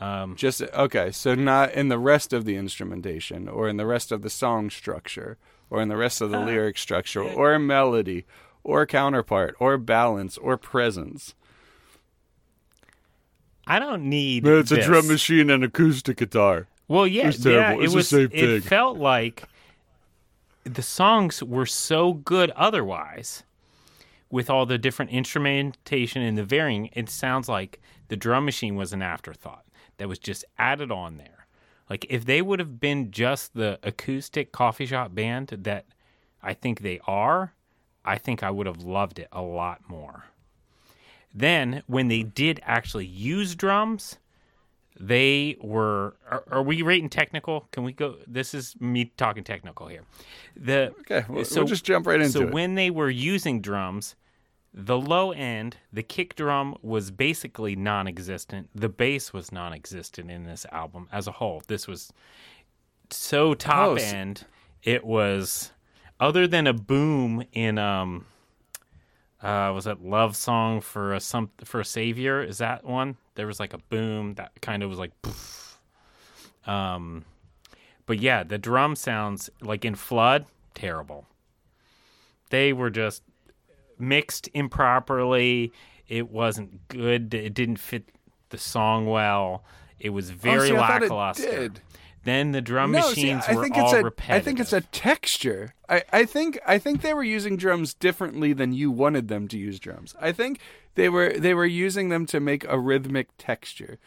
[0.00, 1.10] Um just okay.
[1.10, 4.70] So not in the rest of the instrumentation, or in the rest of the song
[4.70, 5.38] structure,
[5.70, 8.24] or in the rest of the lyric structure, or melody,
[8.64, 11.34] or counterpart, or balance, or presence.
[13.66, 14.46] I don't need.
[14.46, 16.68] It's a drum machine and acoustic guitar.
[16.88, 17.82] Well, yeah, It's yeah, terrible.
[17.82, 18.12] it It's the was.
[18.12, 18.60] It thing.
[18.62, 19.44] felt like
[20.64, 23.44] the songs were so good otherwise,
[24.30, 26.90] with all the different instrumentation and the varying.
[26.94, 29.64] It sounds like the drum machine was an afterthought
[29.98, 31.46] that was just added on there.
[31.88, 35.86] Like if they would have been just the acoustic coffee shop band that
[36.42, 37.54] I think they are,
[38.04, 40.24] I think I would have loved it a lot more.
[41.34, 44.18] Then when they did actually use drums,
[45.00, 49.86] they were are, are we rating technical can we go this is me talking technical
[49.86, 50.02] here
[50.56, 52.52] the Okay, we'll, we'll just jump right into so it.
[52.52, 54.16] when they were using drums
[54.74, 60.66] the low end the kick drum was basically non-existent the bass was non-existent in this
[60.72, 62.12] album as a whole this was
[63.10, 64.44] so top oh, end.
[64.82, 65.72] it was
[66.20, 68.26] other than a boom in um
[69.42, 72.42] uh was it love song for a some for a savior?
[72.42, 73.16] Is that one?
[73.34, 75.78] There was like a boom that kind of was like poof.
[76.66, 77.24] um
[78.06, 81.26] but yeah the drum sounds like in flood terrible.
[82.50, 83.22] They were just
[83.98, 85.72] mixed improperly.
[86.08, 87.34] It wasn't good.
[87.34, 88.08] It didn't fit
[88.48, 89.64] the song well.
[89.98, 91.50] It was very Oh, see, I thought it lackluster.
[91.50, 91.80] did.
[92.24, 94.04] Then the drum no, see, machines I were think all it's a.
[94.04, 95.74] repetitive I think it's a texture.
[95.88, 99.58] I, I think I think they were using drums differently than you wanted them to
[99.58, 100.14] use drums.
[100.20, 100.60] I think
[100.94, 103.98] they were they were using them to make a rhythmic texture,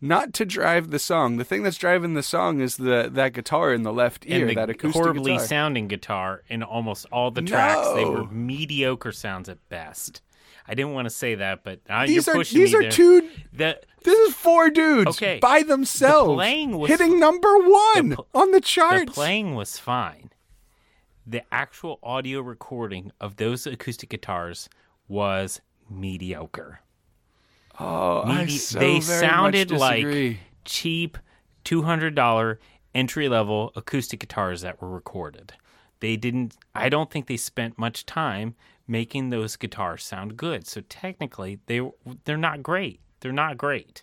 [0.00, 1.36] not to drive the song.
[1.36, 4.54] The thing that's driving the song is the that guitar in the left ear, the
[4.54, 5.46] that acoustic horribly guitar.
[5.46, 7.88] sounding guitar in almost all the tracks.
[7.94, 10.22] They were mediocre sounds at best.
[10.66, 12.90] I didn't want to say that, but uh, now these you're are these are there.
[12.90, 13.28] two.
[13.52, 18.50] The, This is four dudes Okay, by themselves playing was- hitting number one pl- on
[18.52, 20.30] the the playing was fine.
[21.26, 24.68] The actual audio recording of those acoustic guitars
[25.08, 26.80] was mediocre.
[27.78, 31.18] oh, I so they sounded like cheap
[31.64, 32.58] two hundred dollar
[32.94, 35.52] entry level acoustic guitars that were recorded.
[36.00, 36.56] They didn't.
[36.74, 38.54] I don't think they spent much time
[38.90, 40.66] making those guitars sound good.
[40.66, 41.80] So technically, they
[42.24, 43.00] they're not great.
[43.20, 44.02] They're not great.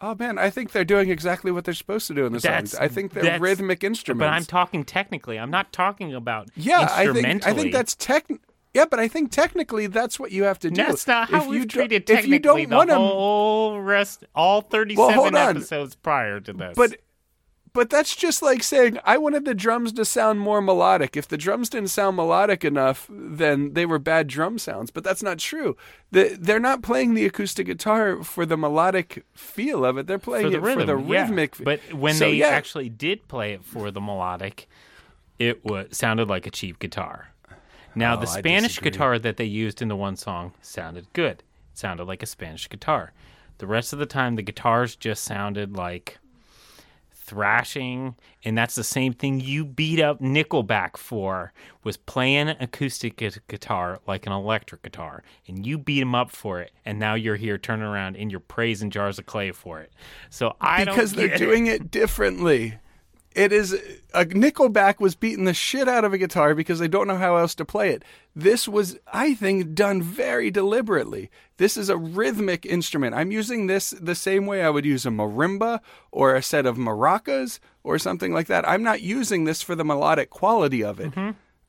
[0.00, 2.74] Oh man, I think they're doing exactly what they're supposed to do in the songs.
[2.74, 4.24] I think they're rhythmic instruments.
[4.28, 5.38] But I'm talking technically.
[5.38, 7.46] I'm not talking about yeah, I think.
[7.46, 8.26] I think that's tech.
[8.74, 10.76] Yeah, but I think technically that's what you have to do.
[10.76, 12.96] That's not how If we've you do- treated If you technically don't the want 'em-
[12.98, 16.74] whole rest, all 37 Well, episodes prior to this.
[16.76, 16.96] but
[17.78, 21.16] but that's just like saying I wanted the drums to sound more melodic.
[21.16, 24.90] If the drums didn't sound melodic enough, then they were bad drum sounds.
[24.90, 25.76] But that's not true.
[26.10, 30.08] The, they're not playing the acoustic guitar for the melodic feel of it.
[30.08, 31.22] They're playing for the it rhythm, for the yeah.
[31.22, 31.54] rhythmic.
[31.62, 32.48] But when So, they yeah.
[32.48, 34.68] actually did play it for the melodic,
[35.38, 37.28] it was sounded like a cheap guitar.
[37.94, 41.44] Now the Oh, I Spanish guitar that they used in the one song sounded good.
[41.72, 43.12] It sounded like a Spanish guitar.
[43.58, 46.18] The rest of the time, the guitars just sounded like
[47.28, 51.52] thrashing, and that's the same thing you beat up Nickelback for
[51.84, 53.16] was playing acoustic
[53.48, 57.36] guitar like an electric guitar, and you beat him up for it, and now you're
[57.36, 59.92] here turning around and you're praising Jars of Clay for it.
[60.30, 62.78] So I because don't they're get doing it differently.
[63.38, 63.72] It is
[64.12, 67.36] a Nickelback was beating the shit out of a guitar because they don't know how
[67.36, 68.02] else to play it.
[68.34, 71.30] This was, I think, done very deliberately.
[71.56, 73.14] This is a rhythmic instrument.
[73.14, 75.78] I'm using this the same way I would use a marimba
[76.10, 78.68] or a set of maracas or something like that.
[78.68, 81.12] I'm not using this for the melodic quality of it.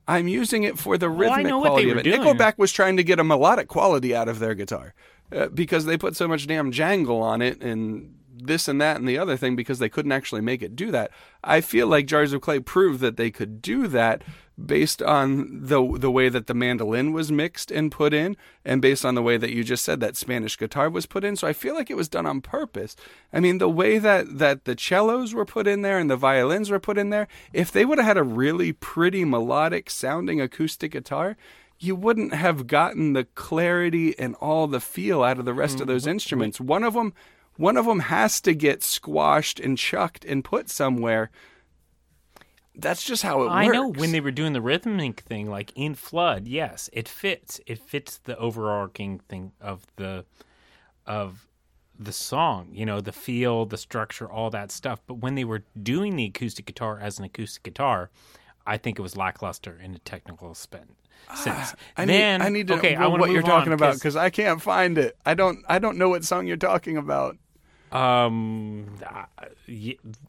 [0.08, 1.22] I'm using it for the Mm-hmm.
[1.22, 2.04] I rhythmic know what they quality of it.
[2.04, 2.22] doing.
[2.22, 4.96] Nickelback was trying to get a melodic quality out of their guitar
[5.32, 8.16] uh, because they put so much damn jangle on it and
[8.48, 11.12] this and that and the other thing because they couldn't actually make it do that.
[11.44, 14.24] I feel like Jars of Clay proved that they could do that
[14.66, 19.06] based on the the way that the mandolin was mixed and put in and based
[19.06, 21.36] on the way that you just said that Spanish guitar was put in.
[21.36, 22.96] So I feel like it was done on purpose.
[23.32, 26.70] I mean, the way that that the cellos were put in there and the violins
[26.70, 30.92] were put in there, if they would have had a really pretty melodic sounding acoustic
[30.92, 31.38] guitar,
[31.80, 35.88] you wouldn't have gotten the clarity and all the feel out of the rest of
[35.88, 36.12] those mm-hmm.
[36.12, 36.60] instruments.
[36.60, 37.14] One of them
[37.60, 41.30] one of them has to get squashed and chucked and put somewhere.
[42.74, 43.74] That's just how it I works.
[43.76, 47.60] know when they were doing the rhythmic thing, like in Flood, yes, it fits.
[47.68, 50.24] It fits the overarching thing of the
[51.06, 51.46] of
[52.00, 55.02] the song, you know, the feel, the structure, all that stuff.
[55.06, 58.10] But when they were doing the acoustic guitar as an acoustic guitar,
[58.66, 60.96] I think it was lackluster in a technical spin,
[61.36, 61.74] sense.
[61.74, 64.00] Ah, I then need, I need to okay, know I what you're talking about 'cause,
[64.00, 65.18] because I can't find it.
[65.26, 65.60] I don't.
[65.68, 67.36] I don't know what song you're talking about.
[67.92, 68.98] Um,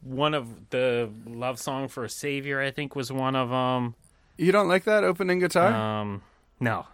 [0.03, 3.95] one of the love song for a savior, I think, was one of them.
[4.37, 5.71] You don't like that opening guitar?
[5.73, 6.21] Um,
[6.59, 6.87] no,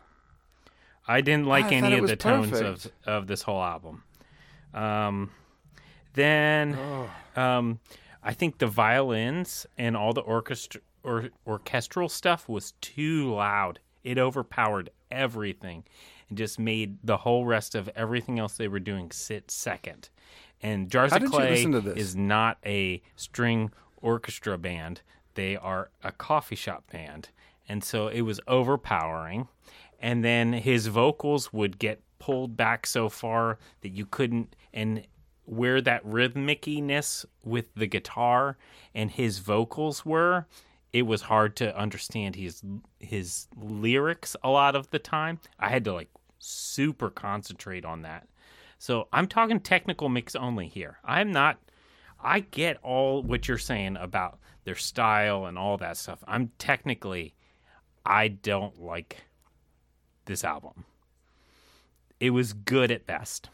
[1.07, 4.03] I didn't like I any of the tones of of this whole album.
[4.73, 5.31] Um,
[6.13, 7.09] then, Oh.
[7.41, 7.79] um,
[8.23, 13.79] I think the violins and all the orchestra or orchestral stuff was too loud.
[14.03, 15.83] It overpowered everything
[16.27, 20.09] and just made the whole rest of everything else they were doing sit second.
[20.61, 21.97] And Jars How of Clay listen to this?
[21.97, 25.01] is not a string orchestra band.
[25.35, 27.29] They are a coffee shop band.
[27.69, 29.47] And so it was overpowering.
[29.99, 35.05] And then his vocals would get pulled back so far that you couldn't and
[35.45, 38.57] where that rhythmicness with the guitar
[38.93, 40.45] and his vocals were,
[40.91, 42.63] it was hard to understand his
[42.99, 45.39] his lyrics a lot of the time.
[45.59, 48.27] I had to like super concentrate on that.
[48.77, 50.97] So I'm talking technical mix only here.
[51.03, 51.57] I'm not.
[52.21, 56.23] I get all what you're saying about their style and all that stuff.
[56.27, 57.35] I'm technically,
[58.05, 59.23] I don't like
[60.25, 60.85] this album.
[62.19, 63.49] It was good at best.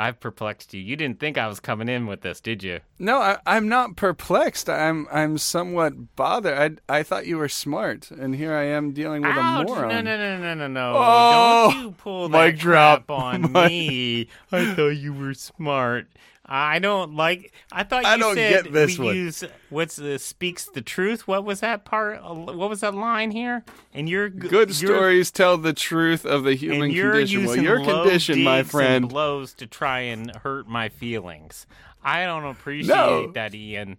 [0.00, 0.80] I've perplexed you.
[0.80, 2.80] You didn't think I was coming in with this, did you?
[2.98, 4.68] no, I, I'm not perplexed.
[4.70, 6.80] I'm I'm somewhat bothered.
[6.88, 9.66] I I thought you were smart, and here I am dealing with Ouch!
[9.68, 9.88] a moron.
[9.88, 10.92] No, no, no, no, no, no!
[10.96, 13.10] Oh, Don't you pull mic that drop.
[13.10, 14.28] on Mic- me?
[14.52, 16.06] I thought you were smart.
[16.52, 17.52] I don't like.
[17.70, 19.14] I thought you I don't said get this we one.
[19.14, 21.28] use what's the speaks the truth.
[21.28, 22.20] What was that part?
[22.24, 23.64] What was that line here?
[23.94, 27.46] And you're Good stories tell the truth of the human condition.
[27.46, 29.08] Well, your condition, my friend.
[29.08, 31.66] blows to try and hurt my feelings.
[32.02, 33.30] I don't appreciate No.
[33.32, 33.98] that, Ian.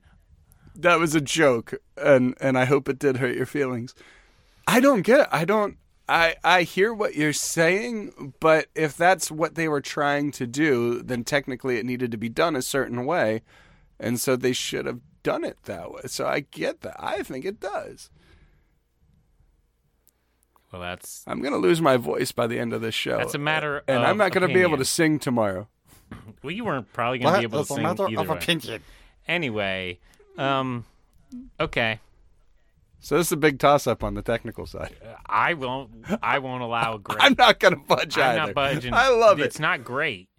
[0.75, 3.95] that was a joke, and and I hope it did hurt your feelings.
[4.67, 5.27] I don't get it.
[5.31, 5.77] I don't.
[6.11, 11.01] I I hear what you're saying, but if that's what they were trying to do,
[11.01, 13.43] then technically it needed to be done a certain way,
[13.97, 16.01] and so they should have done it that way.
[16.07, 16.97] So I get that.
[16.99, 18.09] I think it does.
[20.71, 23.17] Well, that's I'm gonna lose my voice by the end of this show.
[23.17, 25.69] That's a matter and of I'm not gonna be able to sing tomorrow.
[26.43, 26.51] well.
[26.51, 28.37] You weren't probably going to be able to It's a sing matter either of way.
[28.37, 28.81] opinion.
[29.27, 29.99] Anyway,
[30.37, 30.83] um,
[31.57, 31.99] okay.
[33.01, 34.95] So this is a big toss up on the technical side.
[35.25, 35.91] I won't.
[36.21, 37.17] I won't allow great.
[37.19, 38.39] I'm not gonna budge I'm either.
[38.39, 38.93] not budging.
[38.93, 39.45] I love it.
[39.45, 40.29] It's not great.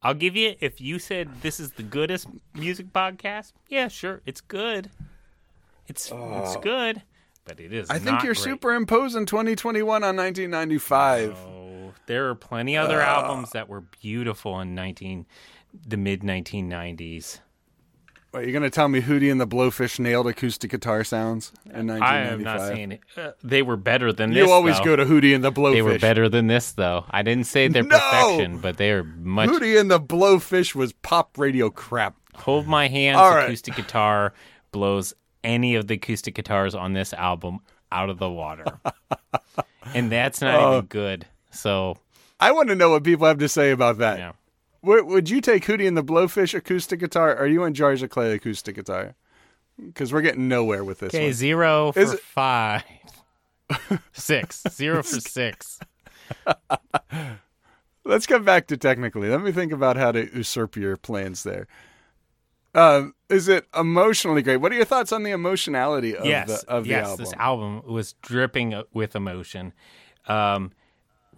[0.00, 3.52] I'll give you if you said this is the goodest music podcast.
[3.68, 4.90] Yeah, sure, it's good.
[5.88, 6.60] It's it's oh.
[6.62, 7.02] good,
[7.44, 7.90] but it is.
[7.90, 7.94] Oh.
[7.94, 8.44] I think you're great.
[8.44, 11.36] superimposing 2021 on 1995.
[11.36, 13.20] Oh, there are plenty other ah.
[13.20, 15.26] albums that were beautiful in 19
[15.86, 17.40] the mid 1990s.
[18.32, 22.00] Wait, you're gonna tell me Hootie and the Blowfish nailed acoustic guitar sounds in 1995?
[22.02, 23.00] I am not saying it.
[23.16, 24.46] Uh, they were better than You this.
[24.46, 24.84] You always though.
[24.84, 25.72] go to Hootie and the Blowfish.
[25.74, 27.04] They were better than this, though.
[27.10, 27.98] I didn't say they're No!
[27.98, 29.50] perfection, but they are much.
[29.50, 32.14] Hootie and the Blowfish was pop radio crap.
[32.34, 33.16] Hold my hands.
[33.18, 33.44] Right.
[33.46, 34.32] Acoustic guitar
[34.70, 35.12] blows
[35.42, 37.58] any of the acoustic guitars on this album
[37.90, 38.64] out of the water,
[39.94, 40.76] and that's not Oh.
[40.76, 41.26] even good.
[41.50, 41.96] So
[42.38, 44.18] I want to know what people have to say about that.
[44.18, 44.32] yeah,
[44.82, 47.30] would, would you take Hootie and the Blowfish acoustic guitar?
[47.32, 49.14] Or are you on Jars of Clay acoustic guitar?
[49.82, 51.32] Because we're getting nowhere with this Okay, one.
[51.32, 52.82] zero for Is it- five.
[54.12, 54.62] six.
[54.70, 55.78] Zero for six.
[58.04, 59.28] Let's come back to technically.
[59.28, 61.66] Let me think about how to usurp your plans there.
[62.74, 64.56] Um, is it emotionally great?
[64.58, 67.24] What are your thoughts on the emotionality of yes, the of the yes, album?
[67.24, 69.72] this album was dripping with emotion.
[70.26, 70.72] Um,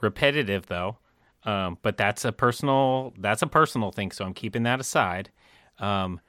[0.00, 0.98] repetitive though,
[1.44, 4.10] um, but that's a personal that's a personal thing.
[4.12, 5.30] So I'm keeping that aside.
[5.78, 6.20] Um,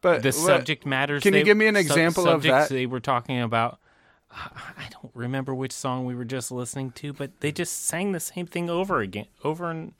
[0.00, 1.22] but the what- subject matters.
[1.22, 2.68] can you give me an sub- example of that?
[2.68, 3.78] They were talking about.
[4.30, 8.20] I don't remember which song we were just listening to, but they just sang the
[8.20, 9.94] same thing over again, over and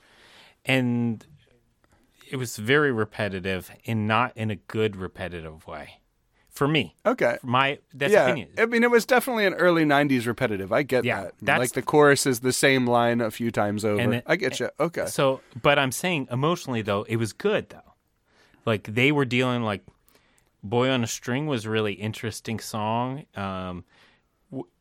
[0.66, 1.26] and
[2.31, 5.98] it was very repetitive and not in a good repetitive way
[6.59, 6.97] for me.
[7.07, 7.38] Okay.
[7.40, 8.49] For My that's yeah, opinion.
[8.59, 10.73] I mean, it was definitely an early '90s repetitive.
[10.73, 11.35] I get Yeah, that.
[11.40, 14.23] that's- like the chorus is the same line a few times over.
[14.27, 14.68] I get you.
[14.81, 15.07] Okay.
[15.07, 17.94] So, but I'm saying emotionally though, it was good though.
[18.66, 19.83] Like they were dealing like
[20.62, 23.25] "Boy on a String" was a really interesting song.
[23.37, 23.85] Um,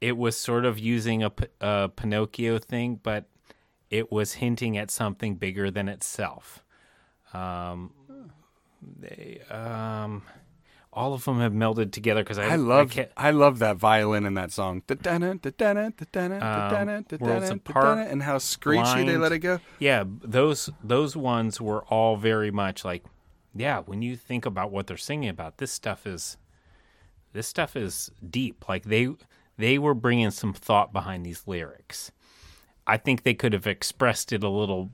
[0.02, 3.26] it was sort of using a Pinocchio thing, but
[3.90, 6.64] it was hinting at something bigger than itself.
[7.34, 7.92] Um,
[9.00, 10.24] they, um,
[10.98, 14.26] all of them have melded together because I, I love can't- I, love that violin
[14.26, 14.82] in that song.
[16.42, 19.22] Um, Worlds Apart, And how screechy they Blind.
[19.22, 19.60] let it go.
[19.80, 23.04] Yeah, those those ones were all very much like,
[23.56, 23.82] yeah.
[23.86, 26.38] When you think about what they're singing about, this stuff is,
[27.34, 28.68] this stuff is deep.
[28.68, 29.10] Like they
[29.58, 32.12] they were bringing some thought behind these lyrics.
[32.86, 34.92] I think they could have expressed it a little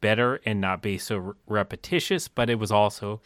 [0.00, 3.20] better and not be so re- repetitious, but it was also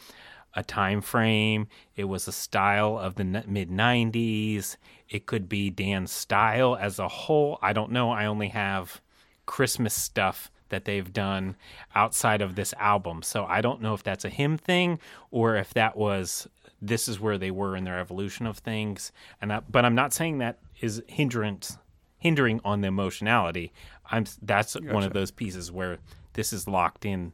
[0.56, 1.66] a time frame.
[1.96, 4.76] It was a style of the mid 90s.
[5.08, 7.58] It could be Dan's style as a whole.
[7.62, 8.10] I don't know.
[8.10, 9.00] I only have
[9.46, 11.56] Christmas stuff that they've done
[11.94, 13.22] outside of this album.
[13.22, 14.98] So I don't know if that's a him thing
[15.30, 16.48] or if that was
[16.80, 19.12] this is where they were in their evolution of things.
[19.40, 21.78] And I, but I'm not saying that is hindrance
[22.18, 23.72] hindering on the emotionality.
[24.10, 25.98] I'm that's one of those pieces where
[26.32, 27.32] this is locked in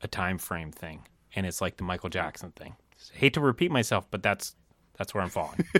[0.00, 1.02] a time frame thing
[1.34, 2.76] and it's like the Michael Jackson thing.
[3.12, 4.54] hate to repeat myself, but that's
[4.96, 5.64] that's where I'm falling.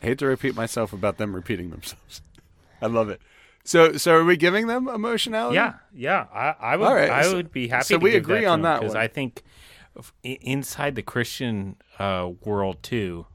[0.00, 2.22] I hate to repeat myself about them repeating themselves.
[2.82, 3.20] I love it.
[3.64, 5.56] So, so are we giving them emotionality?
[5.56, 6.26] Yeah, yeah.
[6.32, 6.86] I, I would.
[6.86, 7.84] Right, I so- would be happy.
[7.84, 9.02] so to we agree on that because one.
[9.02, 9.42] I think
[10.22, 13.26] inside the Christian uh, world too.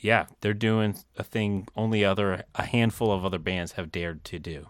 [0.00, 4.38] Yeah, they're doing a thing only other a handful of other bands have dared to
[4.38, 4.66] do.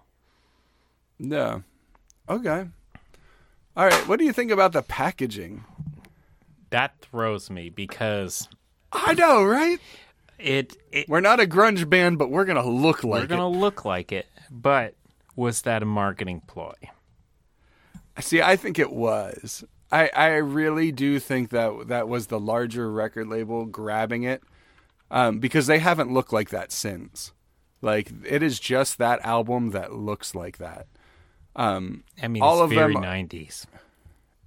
[1.19, 1.65] No.
[2.29, 2.67] Okay.
[3.77, 4.09] All right.
[4.09, 5.65] What do you think about the packaging?
[6.71, 8.49] That throws me because
[8.93, 9.81] I know, right?
[10.39, 10.77] it.
[10.93, 13.31] it We're not a grunge band, but we're gonna look like it.
[13.31, 14.95] we're gonna look like it, but
[15.37, 16.75] was that a marketing ploy?
[16.83, 18.25] it.
[18.25, 19.65] See, I think it was.
[19.91, 24.43] I I really do think that that was the larger record label grabbing it,
[25.11, 27.33] um, because they haven't looked like that since.
[27.83, 30.87] Like it is just that album that looks like that.
[31.57, 33.67] Um, I mean, All it's of very them- '90s.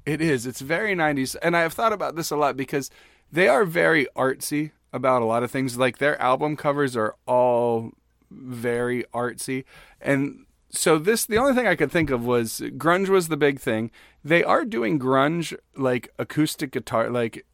[0.05, 0.45] It is.
[0.45, 1.35] It's very 90s.
[1.41, 2.89] And I've thought about this a lot because
[3.29, 5.77] they are very artsy about a lot of things.
[5.77, 7.91] Like their album covers are all
[8.31, 9.65] very artsy.
[9.99, 13.59] And so this the only thing I could think of was grunge was the big
[13.59, 13.91] thing.
[14.23, 17.45] They are doing grunge like acoustic guitar like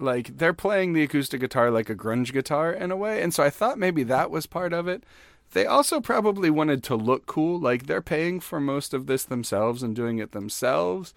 [0.00, 3.22] like they're playing the acoustic guitar like a grunge guitar in a way.
[3.22, 5.04] And so I thought maybe that was part of it.
[5.52, 7.58] They also probably wanted to look cool.
[7.58, 11.14] Like they're paying for most of this themselves and doing it themselves.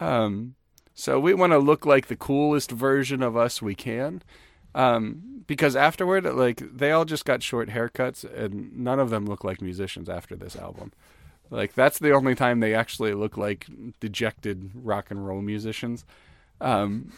[0.00, 0.54] Um,
[0.94, 4.22] so we want to look like the coolest version of us we can.
[4.74, 9.44] Um, because afterward, like they all just got short haircuts, and none of them look
[9.44, 10.92] like musicians after this album.
[11.50, 13.66] Like that's the only time they actually look like
[14.00, 16.04] dejected rock and roll musicians.
[16.60, 17.12] Um,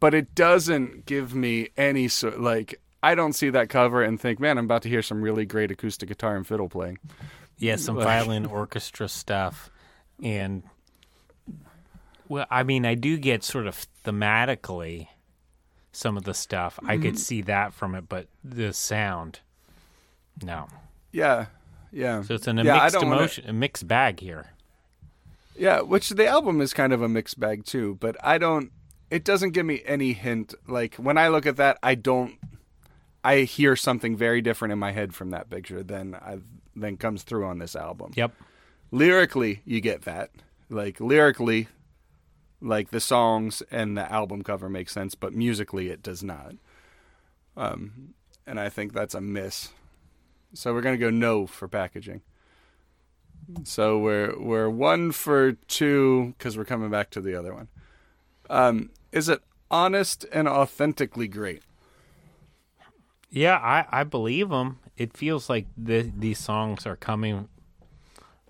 [0.00, 4.40] but it doesn't give me any sort like I don't see that cover and think,
[4.40, 6.98] man, I'm about to hear some really great acoustic guitar and fiddle playing.
[7.58, 9.70] Yeah, some violin orchestra stuff,
[10.22, 10.62] and
[12.28, 15.08] well, I mean, I do get sort of thematically
[15.92, 16.78] some of the stuff.
[16.84, 17.02] I Mm-hmm.
[17.02, 19.40] could see that from it, but the sound,
[20.42, 20.68] no.
[21.10, 21.46] Yeah,
[21.90, 22.22] yeah.
[22.22, 24.46] So it's in a Yeah, mixed don't wanna- emotion, a mixed bag here.
[25.56, 28.70] Yeah, which the album is kind of a mixed bag too, but I don't
[29.10, 32.34] it doesn't give me any hint like when I look at that I don't
[33.24, 36.38] I hear something very different in my head from that picture than I
[36.76, 38.12] than comes through on this album.
[38.14, 38.32] Yep.
[38.90, 40.30] Lyrically, you get that.
[40.70, 41.68] Like lyrically
[42.60, 46.54] like the songs and the album cover make sense, but musically it does not.
[47.56, 48.14] Um
[48.46, 49.70] and I think that's a miss.
[50.54, 52.22] So we're going to go no for packaging.
[53.64, 57.68] So we're we're one for two because we're coming back to the other one.
[58.50, 61.62] Um, is it honest and authentically great?
[63.30, 64.78] Yeah, I, I believe them.
[64.96, 67.48] It feels like the, these songs are coming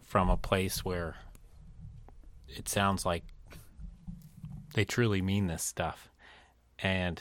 [0.03, 1.17] from a place where
[2.49, 3.25] it sounds like
[4.75, 6.09] they truly mean this stuff.
[6.79, 7.21] And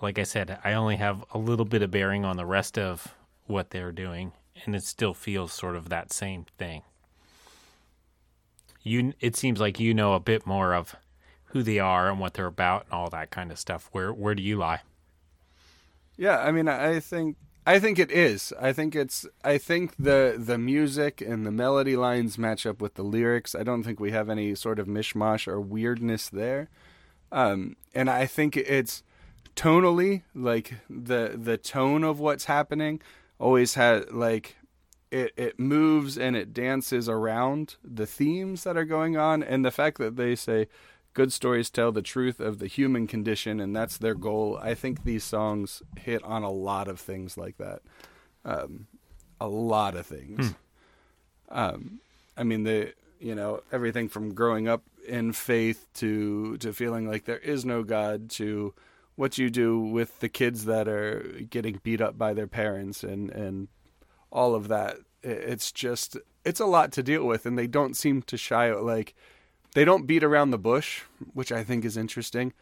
[0.00, 3.14] like I said, I only have a little bit of bearing on the rest of
[3.46, 4.32] what they're doing,
[4.64, 6.82] and it still feels sort of that same thing.
[8.82, 10.96] You, it seems like you know a bit more of
[11.46, 13.88] who they are and what they're about and all that kind of stuff.
[13.92, 14.80] Where where do you lie?
[16.16, 17.36] Yeah, I mean, I think
[17.66, 18.52] I think it is.
[18.60, 19.26] I think it's.
[19.42, 23.54] I think the the music and the melody lines match up with the lyrics.
[23.54, 26.68] I don't think we have any sort of mishmash or weirdness there.
[27.32, 29.02] Um, and I think it's
[29.56, 33.00] tonally like the the tone of what's happening
[33.38, 34.56] always had like
[35.10, 39.70] it it moves and it dances around the themes that are going on and the
[39.70, 40.68] fact that they say
[41.14, 44.58] good stories tell the truth of the human condition and that's their goal.
[44.60, 47.80] I think these songs hit on a lot of things like that.
[48.44, 48.86] Um,
[49.40, 50.54] a lot of things.
[51.48, 51.58] Hmm.
[51.58, 52.00] um,
[52.36, 57.26] i mean the you know everything from growing up in faith to to feeling like
[57.26, 58.74] there is no god to
[59.16, 63.30] what you do with the kids that are getting beat up by their parents and
[63.30, 63.68] and
[64.34, 64.96] all of that.
[65.22, 68.82] It's just it's a lot to deal with and they don't seem to shy out.
[68.82, 69.14] Like
[69.74, 71.02] they don't beat around the bush
[71.32, 72.52] which i think is interesting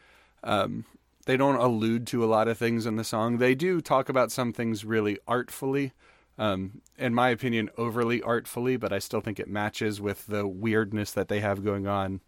[0.44, 0.84] um,
[1.26, 4.32] they don't allude to a lot of things in the song they do talk about
[4.32, 5.92] some things really artfully
[6.38, 11.12] um, in my opinion overly artfully but i still think it matches with the weirdness
[11.12, 12.20] that they have going on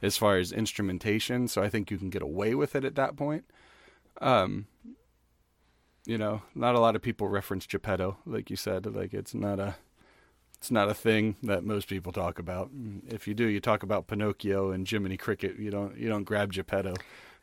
[0.00, 3.16] as far as instrumentation so i think you can get away with it at that
[3.16, 3.44] point
[4.20, 4.66] um,
[6.08, 8.86] you know, not a lot of people reference Geppetto, like you said.
[8.86, 9.76] Like it's not a,
[10.58, 12.70] it's not a thing that most people talk about.
[13.06, 15.58] If you do, you talk about Pinocchio and Jiminy Cricket.
[15.58, 16.94] You don't, you don't grab Geppetto.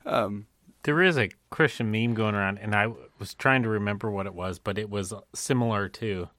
[0.05, 0.47] Um,
[0.83, 4.33] There is a Christian meme going around, and I was trying to remember what it
[4.35, 6.29] was, but it was similar to,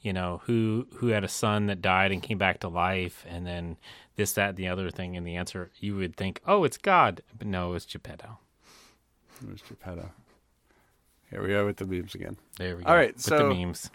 [0.00, 3.46] you know, who who had a son that died and came back to life, and
[3.46, 3.76] then
[4.16, 5.16] this, that, and the other thing.
[5.16, 8.38] And the answer, you would think, oh, it's God, but no, it's Geppetto.
[9.42, 10.10] It was Geppetto?
[11.30, 12.38] Here we are with the memes again.
[12.58, 12.88] There we go.
[12.88, 13.90] All right, with so- the memes.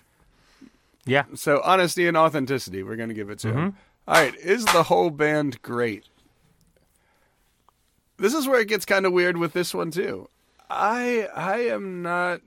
[1.05, 3.77] Yeah, So honesty and authenticity, we're going to give it to him.
[4.07, 6.05] All right, is the whole band great?
[8.17, 10.29] This is where it gets kind of weird with this one too.
[10.69, 12.41] I I am not.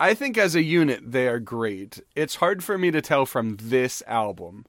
[0.00, 2.00] I think as a unit they are great.
[2.14, 4.66] It's hard for me to tell from this album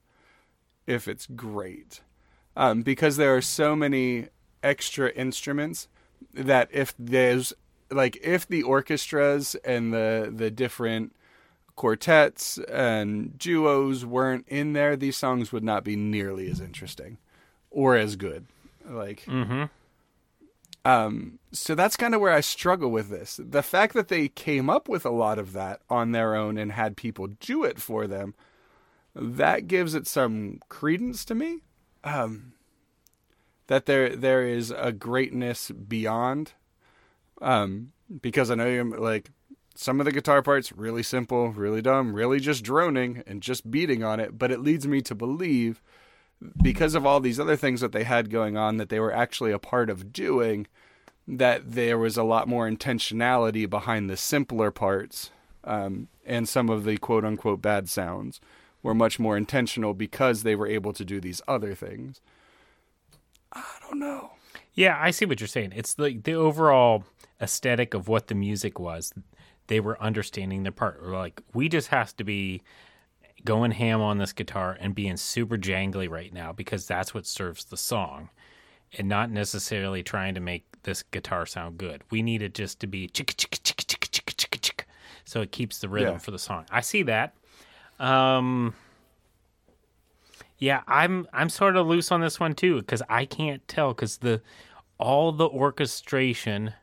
[0.86, 2.02] if it's great,
[2.56, 4.28] um, because there are so many
[4.64, 5.88] extra instruments
[6.34, 7.54] that if there's
[7.90, 11.14] like if the orchestras and the the different
[11.78, 17.18] quartets and duos weren't in there, these songs would not be nearly as interesting
[17.72, 18.46] or as good.
[18.86, 19.26] Like,
[20.84, 23.40] um, so that's kind of where I struggle with this.
[23.42, 26.72] The fact that they came up with a lot of that on their own and
[26.74, 28.36] had people do it for them,
[29.16, 31.60] that gives it some credence to me.
[32.04, 32.54] Um,
[33.68, 36.54] that there there is a greatness beyond.
[37.42, 39.32] Um, because I know you're like
[39.80, 44.04] some of the guitar parts really simple, really dumb, really just droning and just beating
[44.04, 45.82] on it, but it leads me to believe
[46.62, 49.52] because of all these other things that they had going on that they were actually
[49.52, 50.68] a part of doing
[51.28, 55.32] that there was a lot more intentionality behind the simpler parts
[55.64, 58.40] um, and some of the quote unquote bad sounds
[58.84, 62.22] were much more intentional because they were able to do these other things.
[63.52, 64.32] I don't know.
[64.74, 65.74] Yeah, I see what you're saying.
[65.76, 67.04] It's like the overall
[67.42, 69.12] aesthetic of what the music was.
[69.68, 71.00] They were understanding their part.
[71.04, 72.62] Or like, we just have to be
[73.46, 77.66] going ham on this guitar and being super jangly right now because that's what serves
[77.66, 78.30] the song
[78.98, 82.02] and not necessarily trying to make this guitar sound good.
[82.10, 84.84] We need it just to be chicka chicka chicka chicka chicka chicka chicka
[85.26, 86.18] so it keeps the rhythm Yeah.
[86.20, 86.66] for the song.
[86.72, 87.36] I see that.
[88.00, 88.74] Um
[90.58, 94.18] yeah, I'm I'm sort of loose on this one too because I can't tell because
[94.18, 94.42] the
[94.98, 96.74] all the orchestration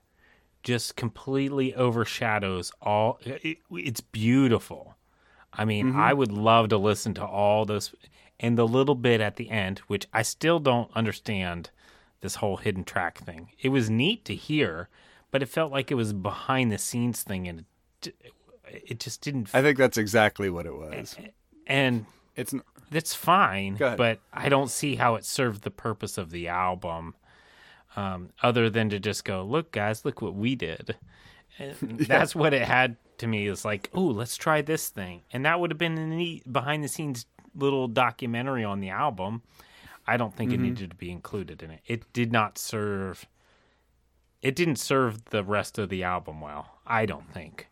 [0.64, 3.20] just completely overshadows all.
[3.22, 4.96] It, it's beautiful.
[5.52, 6.00] I mean, mm-hmm.
[6.00, 7.94] I would love to listen to all those
[8.40, 11.70] and the little bit at the end, which I still don't understand
[12.20, 13.50] this whole hidden track thing.
[13.60, 14.88] It was neat to hear,
[15.30, 17.64] but it felt like it was behind the scenes thing, and
[18.02, 18.16] it,
[18.66, 19.50] it just didn't.
[19.54, 21.16] I think that's exactly what it was.
[21.66, 22.06] and
[22.36, 22.54] It's
[22.90, 27.14] that's fine, but I don't see how it served the purpose of the album,
[27.96, 30.96] um, other than to just go, "Look, guys, look what we did."
[31.58, 35.44] And That's what it had to me is like, oh, let's try this thing, and
[35.44, 39.42] that would have been a neat behind the scenes little documentary on the album.
[40.06, 40.64] I don't think Mm-hmm.
[40.64, 41.80] it needed to be included in it.
[41.86, 43.26] It did not serve.
[44.42, 46.78] It didn't serve the rest of the album well.
[46.86, 47.68] I don't think.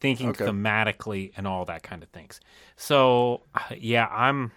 [0.00, 0.44] Thinking Okay.
[0.44, 2.40] thematically and all that kind of things.
[2.76, 4.52] So uh, yeah, I'm.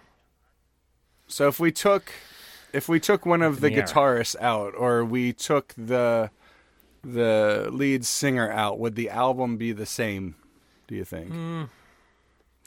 [1.28, 2.12] So if we took
[2.72, 6.30] if we took one of the the guitarists out or we took the
[7.02, 10.34] the lead singer out, would the album be the same,
[10.86, 11.30] do you think?
[11.30, 11.64] Hmm.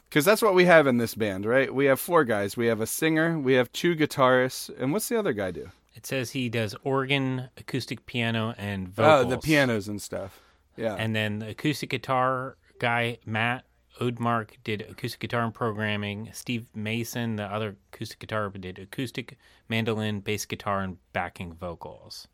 [0.10, 1.74] Cuz that's what we have in this band, right?
[1.74, 2.56] We have four guys.
[2.56, 5.70] We have a singer, we have two guitarists, and what's the other guy do?
[5.96, 9.26] It says he does organ, acoustic piano, and vocals.
[9.26, 10.42] Oh, the pianos and stuff.
[10.76, 10.96] Yeah.
[10.96, 13.64] And then the acoustic guitar guy, Matt
[14.04, 16.30] Odmark, did acoustic guitar and programming.
[16.34, 19.38] Steve Mason, the other acoustic guitar, did acoustic,
[19.70, 22.28] mandolin, bass guitar, and backing vocals.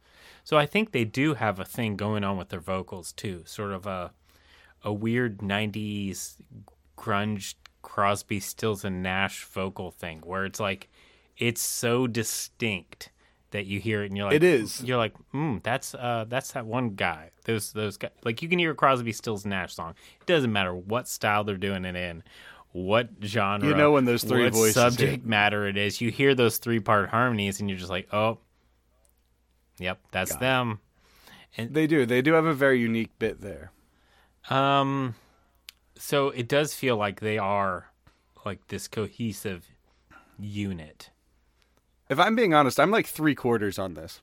[0.43, 3.71] So I think they do have a thing going on with their vocals too, sort
[3.71, 4.11] of a
[4.83, 6.35] a weird '90s
[6.97, 10.89] grunge Crosby, Stills, and Nash vocal thing, where it's like
[11.37, 13.09] it's so distinct
[13.51, 14.83] that you hear it and you're like, It is.
[14.83, 17.31] You're like, mm, that's uh, that's that one guy.
[17.45, 18.11] Those those guys.
[18.23, 19.95] Like you can hear a Crosby, Stills, Nash song.
[20.21, 22.23] It doesn't matter what style they're doing it in,
[22.71, 23.67] what genre.
[23.67, 25.25] You know when those three what voices subject hit.
[25.25, 26.01] matter it is.
[26.01, 28.39] You hear those three part harmonies and you're just like, oh,
[29.79, 30.79] yep, that's them.
[31.57, 32.05] And they do.
[32.05, 33.71] They do have a very unique bit there.
[34.49, 35.15] Um,
[35.97, 37.91] so it does feel like they are
[38.45, 39.67] like this cohesive
[40.37, 41.09] unit.
[42.09, 44.21] If I'm being honest, I'm like three quarters on this.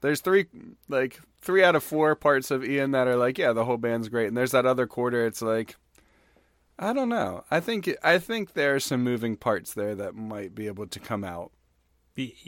[0.00, 0.46] There's three,
[0.88, 4.08] like three out of four parts of Ian that are like, yeah, the whole band's
[4.08, 5.26] great, and there's that other quarter.
[5.26, 5.76] It's like,
[6.78, 7.44] I don't know.
[7.50, 11.00] I think I think there are some moving parts there that might be able to
[11.00, 11.52] come out,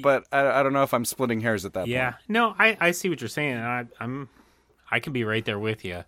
[0.03, 2.22] but I, I don't know if I'm splitting hairs at that yeah, point.
[2.28, 3.57] no, I I see what you're saying.
[3.57, 4.28] I, I'm
[4.91, 6.05] I can be right there with you.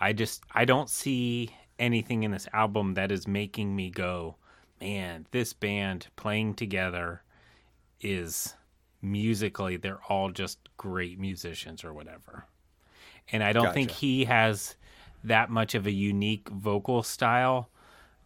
[0.00, 4.36] I just I don't see anything in this album that is making me go,
[4.80, 7.22] man, this band playing together
[8.00, 8.54] is
[9.02, 12.44] musically they're all just great musicians or whatever.
[13.32, 14.76] And I don't think he has
[15.24, 17.68] that much of a unique vocal style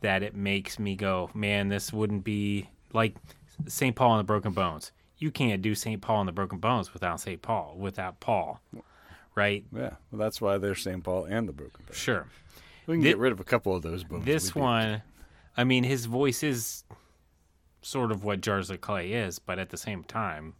[0.00, 3.14] that it makes me go, man, this wouldn't be like
[3.66, 3.94] St.
[3.94, 4.92] Paul and the Broken Bones.
[5.18, 6.00] You can't do St.
[6.00, 7.40] Paul and the Broken Bones without St.
[7.40, 8.60] Paul, without Paul,
[9.34, 9.64] right?
[9.74, 11.02] Yeah, well, that's why they're St.
[11.04, 11.98] Paul and the Broken Bones.
[11.98, 12.26] Sure.
[12.86, 14.24] We can get rid of a couple of those bones.
[14.24, 15.02] This one,
[15.56, 16.84] I mean, his voice is
[17.82, 20.54] sort of what Jars of Clay is, but at the same time,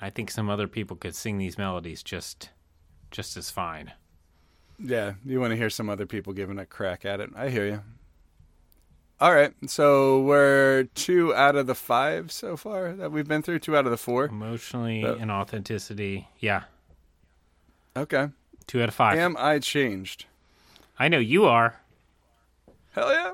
[0.00, 2.50] I think some other people could sing these melodies just,
[3.10, 3.92] just as fine.
[4.78, 7.30] Yeah, you want to hear some other people giving a crack at it.
[7.34, 7.82] I hear you.
[9.20, 13.58] All right, so we're two out of the five so far that we've been through.
[13.58, 14.26] Two out of the four.
[14.26, 16.62] Emotionally But- and authenticity, yeah,
[17.96, 18.28] Okay.
[18.68, 19.18] two out of five.
[19.18, 20.26] Am I changed?
[21.00, 21.80] I know you are.
[22.92, 23.32] Hell yeah.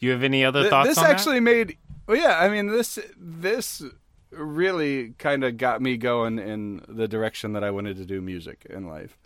[0.00, 1.76] You have any other Th- thoughts this actually made.
[2.06, 2.38] Well, yeah.
[2.38, 3.82] I mean, this this
[4.30, 8.66] really kind of got me going in the direction that I wanted to do music
[8.68, 9.18] in life.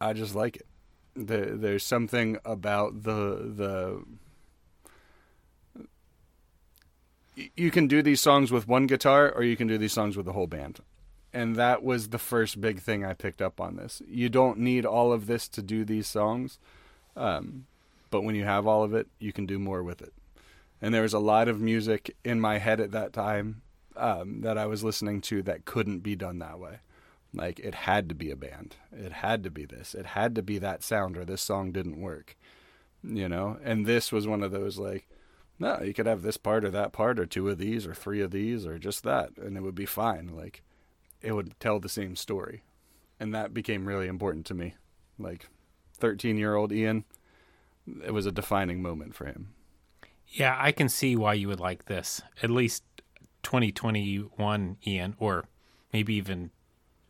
[0.00, 0.66] I just like it.
[1.16, 4.04] There, there's something about the the.
[7.56, 10.26] You can do these songs with one guitar, or you can do these songs with
[10.26, 10.80] the whole band,
[11.32, 14.02] and that was the first big thing I picked up on this.
[14.08, 16.58] You don't need all of this to do these songs.
[17.16, 17.66] Um,
[18.10, 20.12] but when you have all of it, you can do more with it.
[20.80, 23.62] And there was a lot of music in my head at that time
[23.96, 26.78] um, that I was listening to that couldn't be done that way.
[27.34, 28.76] Like it had to be a band.
[28.92, 29.94] It had to be this.
[29.94, 32.36] It had to be that sound, or this song didn't work.
[33.02, 33.58] You know.
[33.62, 35.08] And this was one of those like,
[35.58, 38.20] no, you could have this part or that part, or two of these, or three
[38.20, 40.28] of these, or just that, and it would be fine.
[40.28, 40.62] Like,
[41.20, 42.62] it would tell the same story,
[43.18, 44.76] and that became really important to me.
[45.18, 45.48] Like,
[45.94, 47.04] thirteen-year-old Ian,
[48.04, 49.54] it was a defining moment for him.
[50.28, 52.20] Yeah, I can see why you would like this.
[52.42, 52.82] At least
[53.42, 55.46] 2021 Ian, or
[55.92, 56.50] maybe even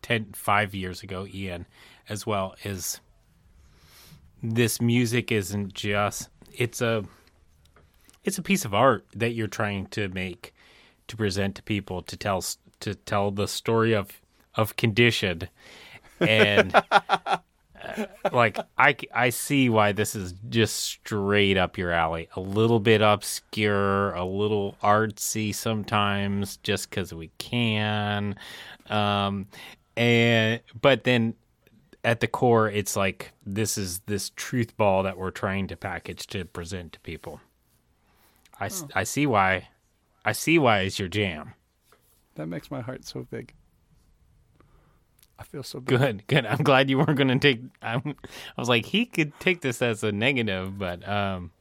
[0.02, 1.66] 10, five years ago Ian,
[2.08, 3.00] as well, is
[4.42, 7.04] this music isn't just it's a
[8.24, 10.54] it's a piece of art that you're trying to make
[11.08, 12.44] to present to people to tell
[12.80, 14.20] to tell the story of
[14.54, 15.48] of condition
[16.20, 16.72] and
[18.32, 22.28] like I, I see why this is just straight up your alley.
[22.36, 28.36] A little bit obscure, a little artsy sometimes, just because we can.
[28.88, 29.46] Um,
[29.96, 31.34] and but then
[32.04, 36.26] at the core, it's like this is this truth ball that we're trying to package
[36.28, 37.40] to present to people.
[38.60, 39.68] I I see why.
[40.24, 41.54] I see why it's your jam.
[42.34, 43.54] That makes my heart so big.
[45.38, 45.98] I feel so good.
[45.98, 46.46] Good, good.
[46.46, 47.60] I'm glad you weren't going to take.
[47.80, 51.52] I'm, I was like, he could take this as a negative, but um,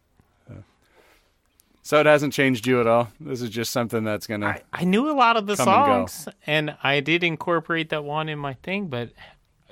[1.87, 3.07] So it hasn't changed you at all.
[3.17, 4.45] This is just something that's gonna.
[4.45, 8.03] I, I knew a lot of the Come and songs, and, I did incorporate that
[8.03, 8.87] one in my thing.
[8.87, 9.11] But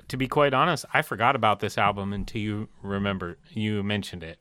[0.08, 4.38] to be quite honest, I forgot about this album until you remember you mentioned it.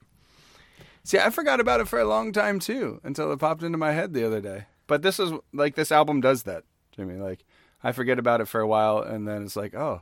[1.03, 3.91] See, I forgot about it for a long time too, until it popped into my
[3.91, 4.67] head the other day.
[4.87, 6.63] But this is like this album does that,
[6.95, 7.15] Jimmy.
[7.15, 7.43] Like
[7.85, 10.01] I forget about it for a while, and then it's like, oh,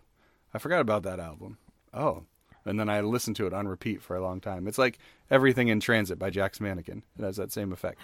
[0.54, 1.58] I forgot about that album.
[1.94, 2.24] Oh,
[2.66, 4.68] and then I listen to it on repeat for a long time.
[4.70, 7.04] It's like everything in transit by Jack's Mannequin.
[7.20, 8.00] It has that same effect.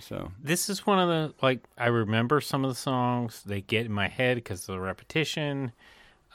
[0.00, 3.42] So This is one of the like I remember some of the songs.
[3.46, 5.72] They get in my head because of the repetition.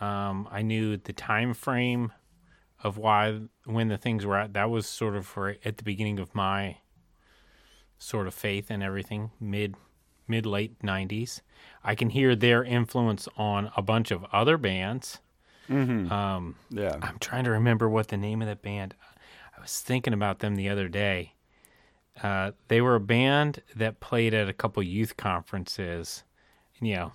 [0.02, 2.14] Um, I knew the time frame
[2.84, 4.54] of why when the things were at.
[4.54, 6.78] That was sort of for at the beginning of my
[7.97, 9.76] sort of faith and everything mid
[10.30, 11.42] mid late 90s
[11.84, 15.20] i can hear their influence on a bunch of other bands.
[16.12, 18.96] Um, yeah, i'm trying to remember what the name of that band
[19.58, 21.34] i was thinking about them the other day.
[22.22, 26.24] Uh, they were a band that played at a couple youth conferences.
[26.78, 27.12] And you know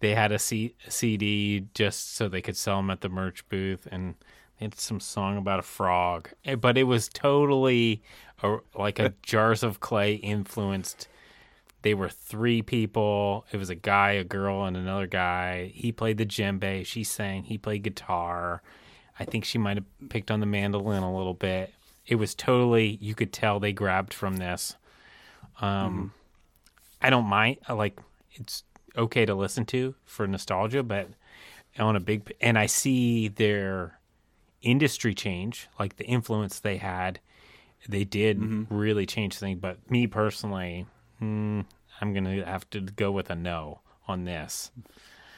[0.00, 3.88] they had a C- cd just so they could sell them at the merch booth.
[3.90, 4.14] And
[4.58, 6.30] they had some song about a frog.
[6.44, 8.02] Eh, but it was totally
[8.42, 11.08] a, like a jars of clay influenced
[11.82, 13.46] they were three people.
[13.52, 15.72] It was a guy a girl and another guy.
[15.74, 16.84] He played the djembe.
[16.84, 17.44] She sang.
[17.44, 18.62] He played guitar.
[19.18, 21.72] I think she might have picked on the mandolin a little bit.
[22.06, 24.76] It was totally you could tell they grabbed from this.
[25.60, 26.06] Um mm-hmm.
[27.02, 27.98] i don't mind uh, like
[28.32, 28.62] it's
[28.96, 31.08] okay to listen to for nostalgia but
[31.78, 33.98] on a big and i see their
[34.62, 37.20] industry change like the influence they had.
[37.88, 38.74] They did mm-hmm.
[38.74, 40.86] really change things but me personally
[41.22, 41.64] mm,
[42.00, 44.70] i'm gonna have to go with a no on this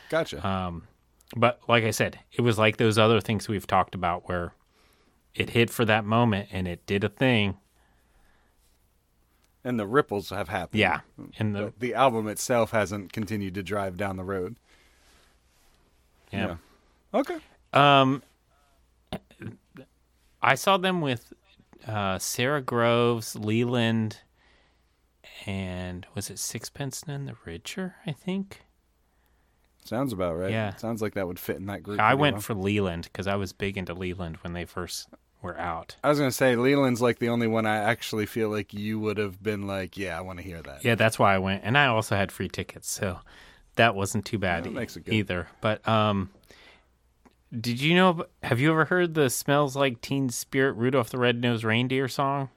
[0.09, 0.47] gotcha.
[0.47, 0.87] um,
[1.37, 4.55] but like i said it was like those other things we've talked about where
[5.35, 7.57] it hit for that moment and it did a thing
[9.63, 10.81] and the ripples have happened.
[10.81, 11.01] yeah
[11.39, 14.57] and the But the album itself hasn't continued to drive down the road.
[16.33, 16.57] yeah.
[17.13, 17.37] Okay.
[17.73, 18.23] Um,
[20.43, 21.33] I saw them with
[21.87, 24.17] uh, Sara Groves, Leeland,
[25.47, 27.97] and was it Sixpence None the Richer?
[28.07, 28.63] I think
[29.85, 30.51] Sounds about right.
[30.51, 30.77] Yeah.
[30.77, 32.01] Sounds like that would fit in that group.
[32.01, 32.43] I went well.
[32.43, 35.09] for Leeland because I was big into Leeland when they first
[35.43, 35.97] were out.
[36.05, 39.17] I was gonna say Leeland's like the only one I actually feel like you would
[39.17, 40.85] have been like, yeah, I want to hear that.
[40.85, 43.21] Yeah, that's why I went, and I also had free tickets, so
[43.77, 45.15] that wasn't too bad That makes it good.
[45.15, 45.49] either.
[45.63, 46.29] But um,
[47.59, 48.27] did you know?
[48.43, 52.51] Have you ever heard the "Smells Like Teen Spirit" Rudolph the Red-Nosed Reindeer song?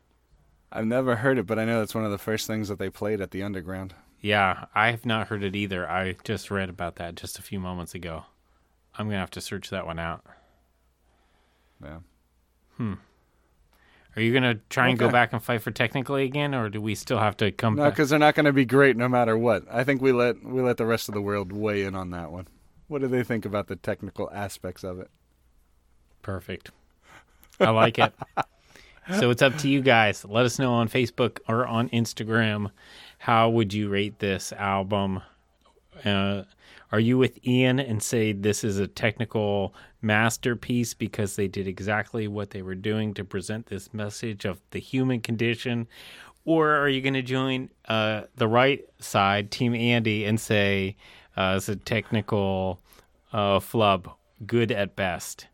[0.75, 2.89] I've never heard it, but I know that's one of the first things that they
[2.89, 3.93] played at the Underground.
[4.19, 5.87] Yeah, I have not heard it either.
[5.87, 8.23] I just read about that just a few moments ago.
[8.97, 10.23] I'm gonna have to search that one out.
[11.83, 11.99] Yeah.
[12.77, 12.93] Hmm.
[14.15, 16.95] Are you gonna try and go back and fight for technically again, or do we
[16.95, 17.93] still have to come No, back?
[17.93, 19.63] because they're not going to be great no matter what.
[19.69, 22.31] I think we let we let the rest of the world weigh in on that
[22.31, 22.47] one.
[22.87, 25.09] What do they think about the technical aspects of it?
[26.21, 26.71] Perfect.
[27.59, 28.13] I like it.
[29.19, 30.25] so it's up to you guys.
[30.25, 32.71] Let us know on Facebook or on Instagram.
[33.17, 35.21] How would you rate this album?
[36.03, 36.43] Uh,
[36.91, 42.27] are you with Ian and say this is a technical masterpiece because they did exactly
[42.27, 45.87] what they were doing to present this message of the human condition?
[46.45, 50.97] Or are you going to join uh, the right side, Team Andy, and say
[51.35, 52.79] uh, it's a technical
[53.31, 54.11] uh, flub,
[54.45, 55.47] good at best?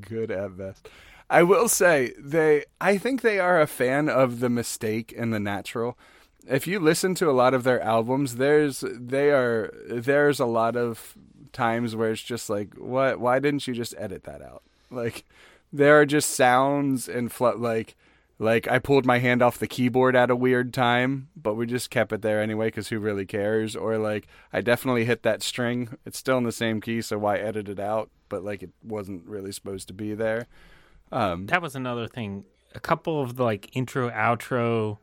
[0.00, 0.88] Good at best.
[1.30, 5.40] I will say they I think they are a fan of the mistake and the
[5.40, 5.98] natural.
[6.46, 10.76] If you listen to a lot of their albums, there's they are there's a lot
[10.76, 11.14] of
[11.52, 14.62] times where it's just like what why didn't you just edit that out?
[14.90, 15.24] Like
[15.72, 17.96] there are just sounds and fl- like
[18.38, 21.88] like I pulled my hand off the keyboard at a weird time, but we just
[21.88, 23.74] kept it there anyway cuz who really cares?
[23.74, 25.96] Or like I definitely hit that string.
[26.04, 28.10] It's still in the same key, so why edit it out?
[28.28, 30.46] But like it wasn't really supposed to be there.
[31.14, 32.44] Um, that was another thing.
[32.74, 34.98] A couple of the like intro, outro,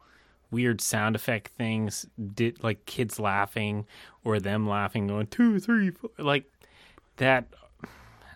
[0.51, 3.85] weird sound effect things did like kids laughing
[4.25, 6.43] or them laughing, going two, three, four, like
[7.17, 7.45] that.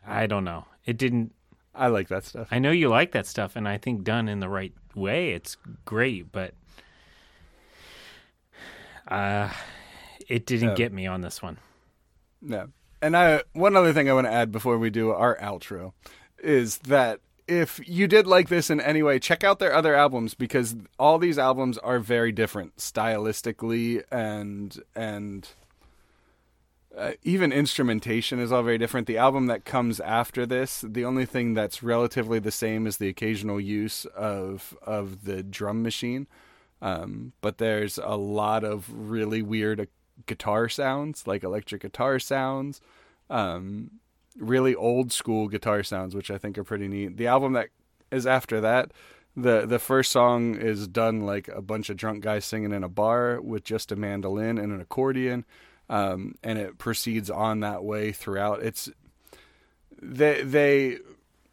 [0.07, 0.65] I don't know.
[0.85, 1.33] It didn't.
[1.73, 2.47] I like that stuff.
[2.51, 5.57] I know you like that stuff, and I think done in the right way, it's
[5.83, 6.31] great.
[6.31, 6.53] But
[9.07, 9.49] uh,
[10.27, 10.75] it didn't Yeah.
[10.75, 11.57] get me on this one.
[12.41, 12.67] No.
[13.01, 15.91] And I one other thing I want to add before we do our outro
[16.39, 20.33] is that if you did like this in any way, check out their other albums
[20.33, 25.49] because all these albums are very different stylistically and and
[26.97, 29.05] uh, even instrumentation is all very different.
[29.05, 33.09] The album that comes after this, the only thing that's relatively the same is the
[33.09, 36.27] occasional use of of the drum machine.
[36.81, 39.87] Um, but there's a lot of really weird
[40.25, 42.81] guitar sounds, like electric guitar sounds,
[43.29, 43.91] um,
[44.37, 47.17] really old school guitar sounds, which I think are pretty neat.
[47.17, 47.69] The album that
[48.11, 48.91] is after that,
[49.35, 52.89] the the first song is done like a bunch of drunk guys singing in a
[52.89, 55.45] bar with just a mandolin and an accordion
[55.89, 58.61] um, and it proceeds on that way throughout.
[58.63, 58.89] It's
[60.01, 60.97] they they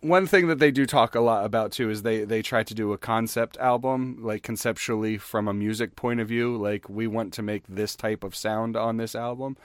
[0.01, 2.74] one thing that they do talk a lot about too is they they try to
[2.74, 7.33] do a concept album like conceptually from a music point of view like we want
[7.35, 9.57] to make this type of sound on this album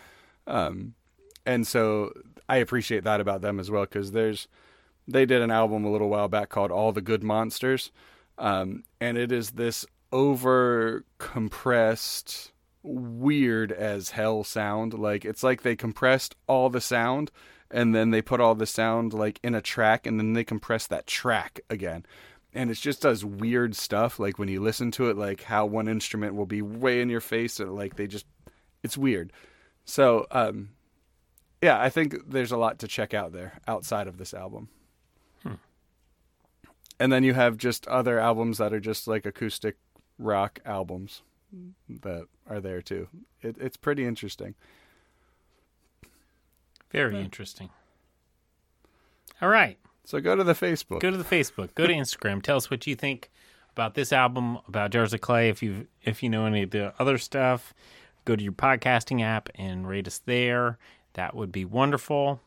[0.46, 0.94] um,
[1.48, 2.14] and so
[2.48, 4.48] i appreciate that about them as well because there's
[5.08, 7.92] they did an album a little while back called all the good monsters
[8.38, 12.52] um, and it is this over compressed
[12.84, 14.94] weird as hell sound.
[14.94, 17.32] Like it's like they compressed all the sound
[17.70, 20.88] and then they put all the sound like in a track and then they compress
[20.88, 22.06] that track again.
[22.54, 25.88] And it just does weird stuff like when you listen to it like how one
[25.88, 28.26] instrument will be way in your face or like they just
[28.84, 29.34] it's weird.
[29.86, 30.70] So, um
[31.62, 34.70] yeah, I think there's a lot to check out there outside of this album.
[35.44, 35.54] Hmm.
[37.00, 39.76] And then you have just other albums that are just like acoustic
[40.20, 41.22] rock albums
[41.90, 43.08] that are there too.
[43.42, 44.56] It, it's pretty interesting.
[46.92, 47.22] Very yeah.
[47.22, 47.70] interesting.
[49.42, 49.78] All right.
[50.04, 51.00] So go to the Facebook.
[51.00, 51.74] Go to the Facebook.
[51.76, 52.42] Go to Instagram.
[52.42, 53.30] Tell us what you think
[53.72, 55.50] about this album, about Jars of Clay.
[55.50, 57.74] If you if you know any of the other stuff,
[58.26, 60.78] go to your podcasting app and rate us there.
[61.18, 62.42] That would be wonderful.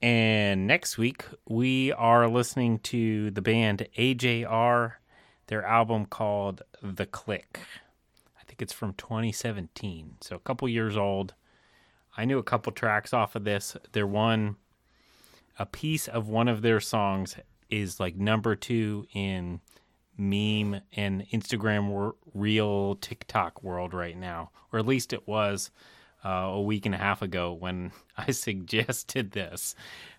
[0.00, 4.92] And next week we are listening to the band AJR,
[5.48, 7.60] their album called The Click
[8.40, 11.34] I think it's from 2017, so a couple years old.
[12.16, 13.76] I knew a couple tracks off of this.
[13.90, 14.56] Their one,
[15.58, 17.36] a piece of one of their songs
[17.70, 19.60] is like number two in
[20.16, 25.72] meme and Instagram real TikTok world right now, or at least it was
[26.24, 29.74] uh, a week and a half ago when I suggested this.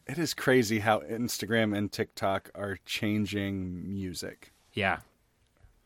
[0.08, 4.52] It is crazy how Instagram and TikTok are changing music.
[4.74, 5.00] Yeah,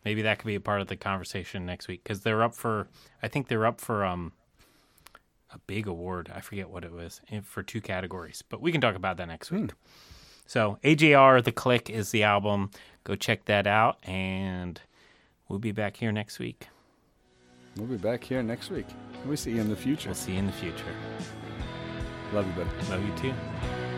[0.05, 2.87] Maybe that could be a part of the conversation next week because they're up for.
[3.21, 4.31] I think they're up for um
[5.53, 6.31] a big award.
[6.33, 9.27] I forget what it was eh, for two categories, but we can talk about that
[9.27, 9.71] next week.
[9.71, 9.77] Hmm.
[10.45, 12.71] So AJR, the Click is the album.
[13.03, 14.81] Go check that out, and
[15.47, 16.67] we'll be back here next week.
[17.79, 18.87] We'll be back here next week.
[19.25, 20.09] We'll see you in the future.
[20.09, 20.83] We'll see you in the future.
[22.33, 22.69] Love you, buddy.
[22.89, 23.88] Love you too.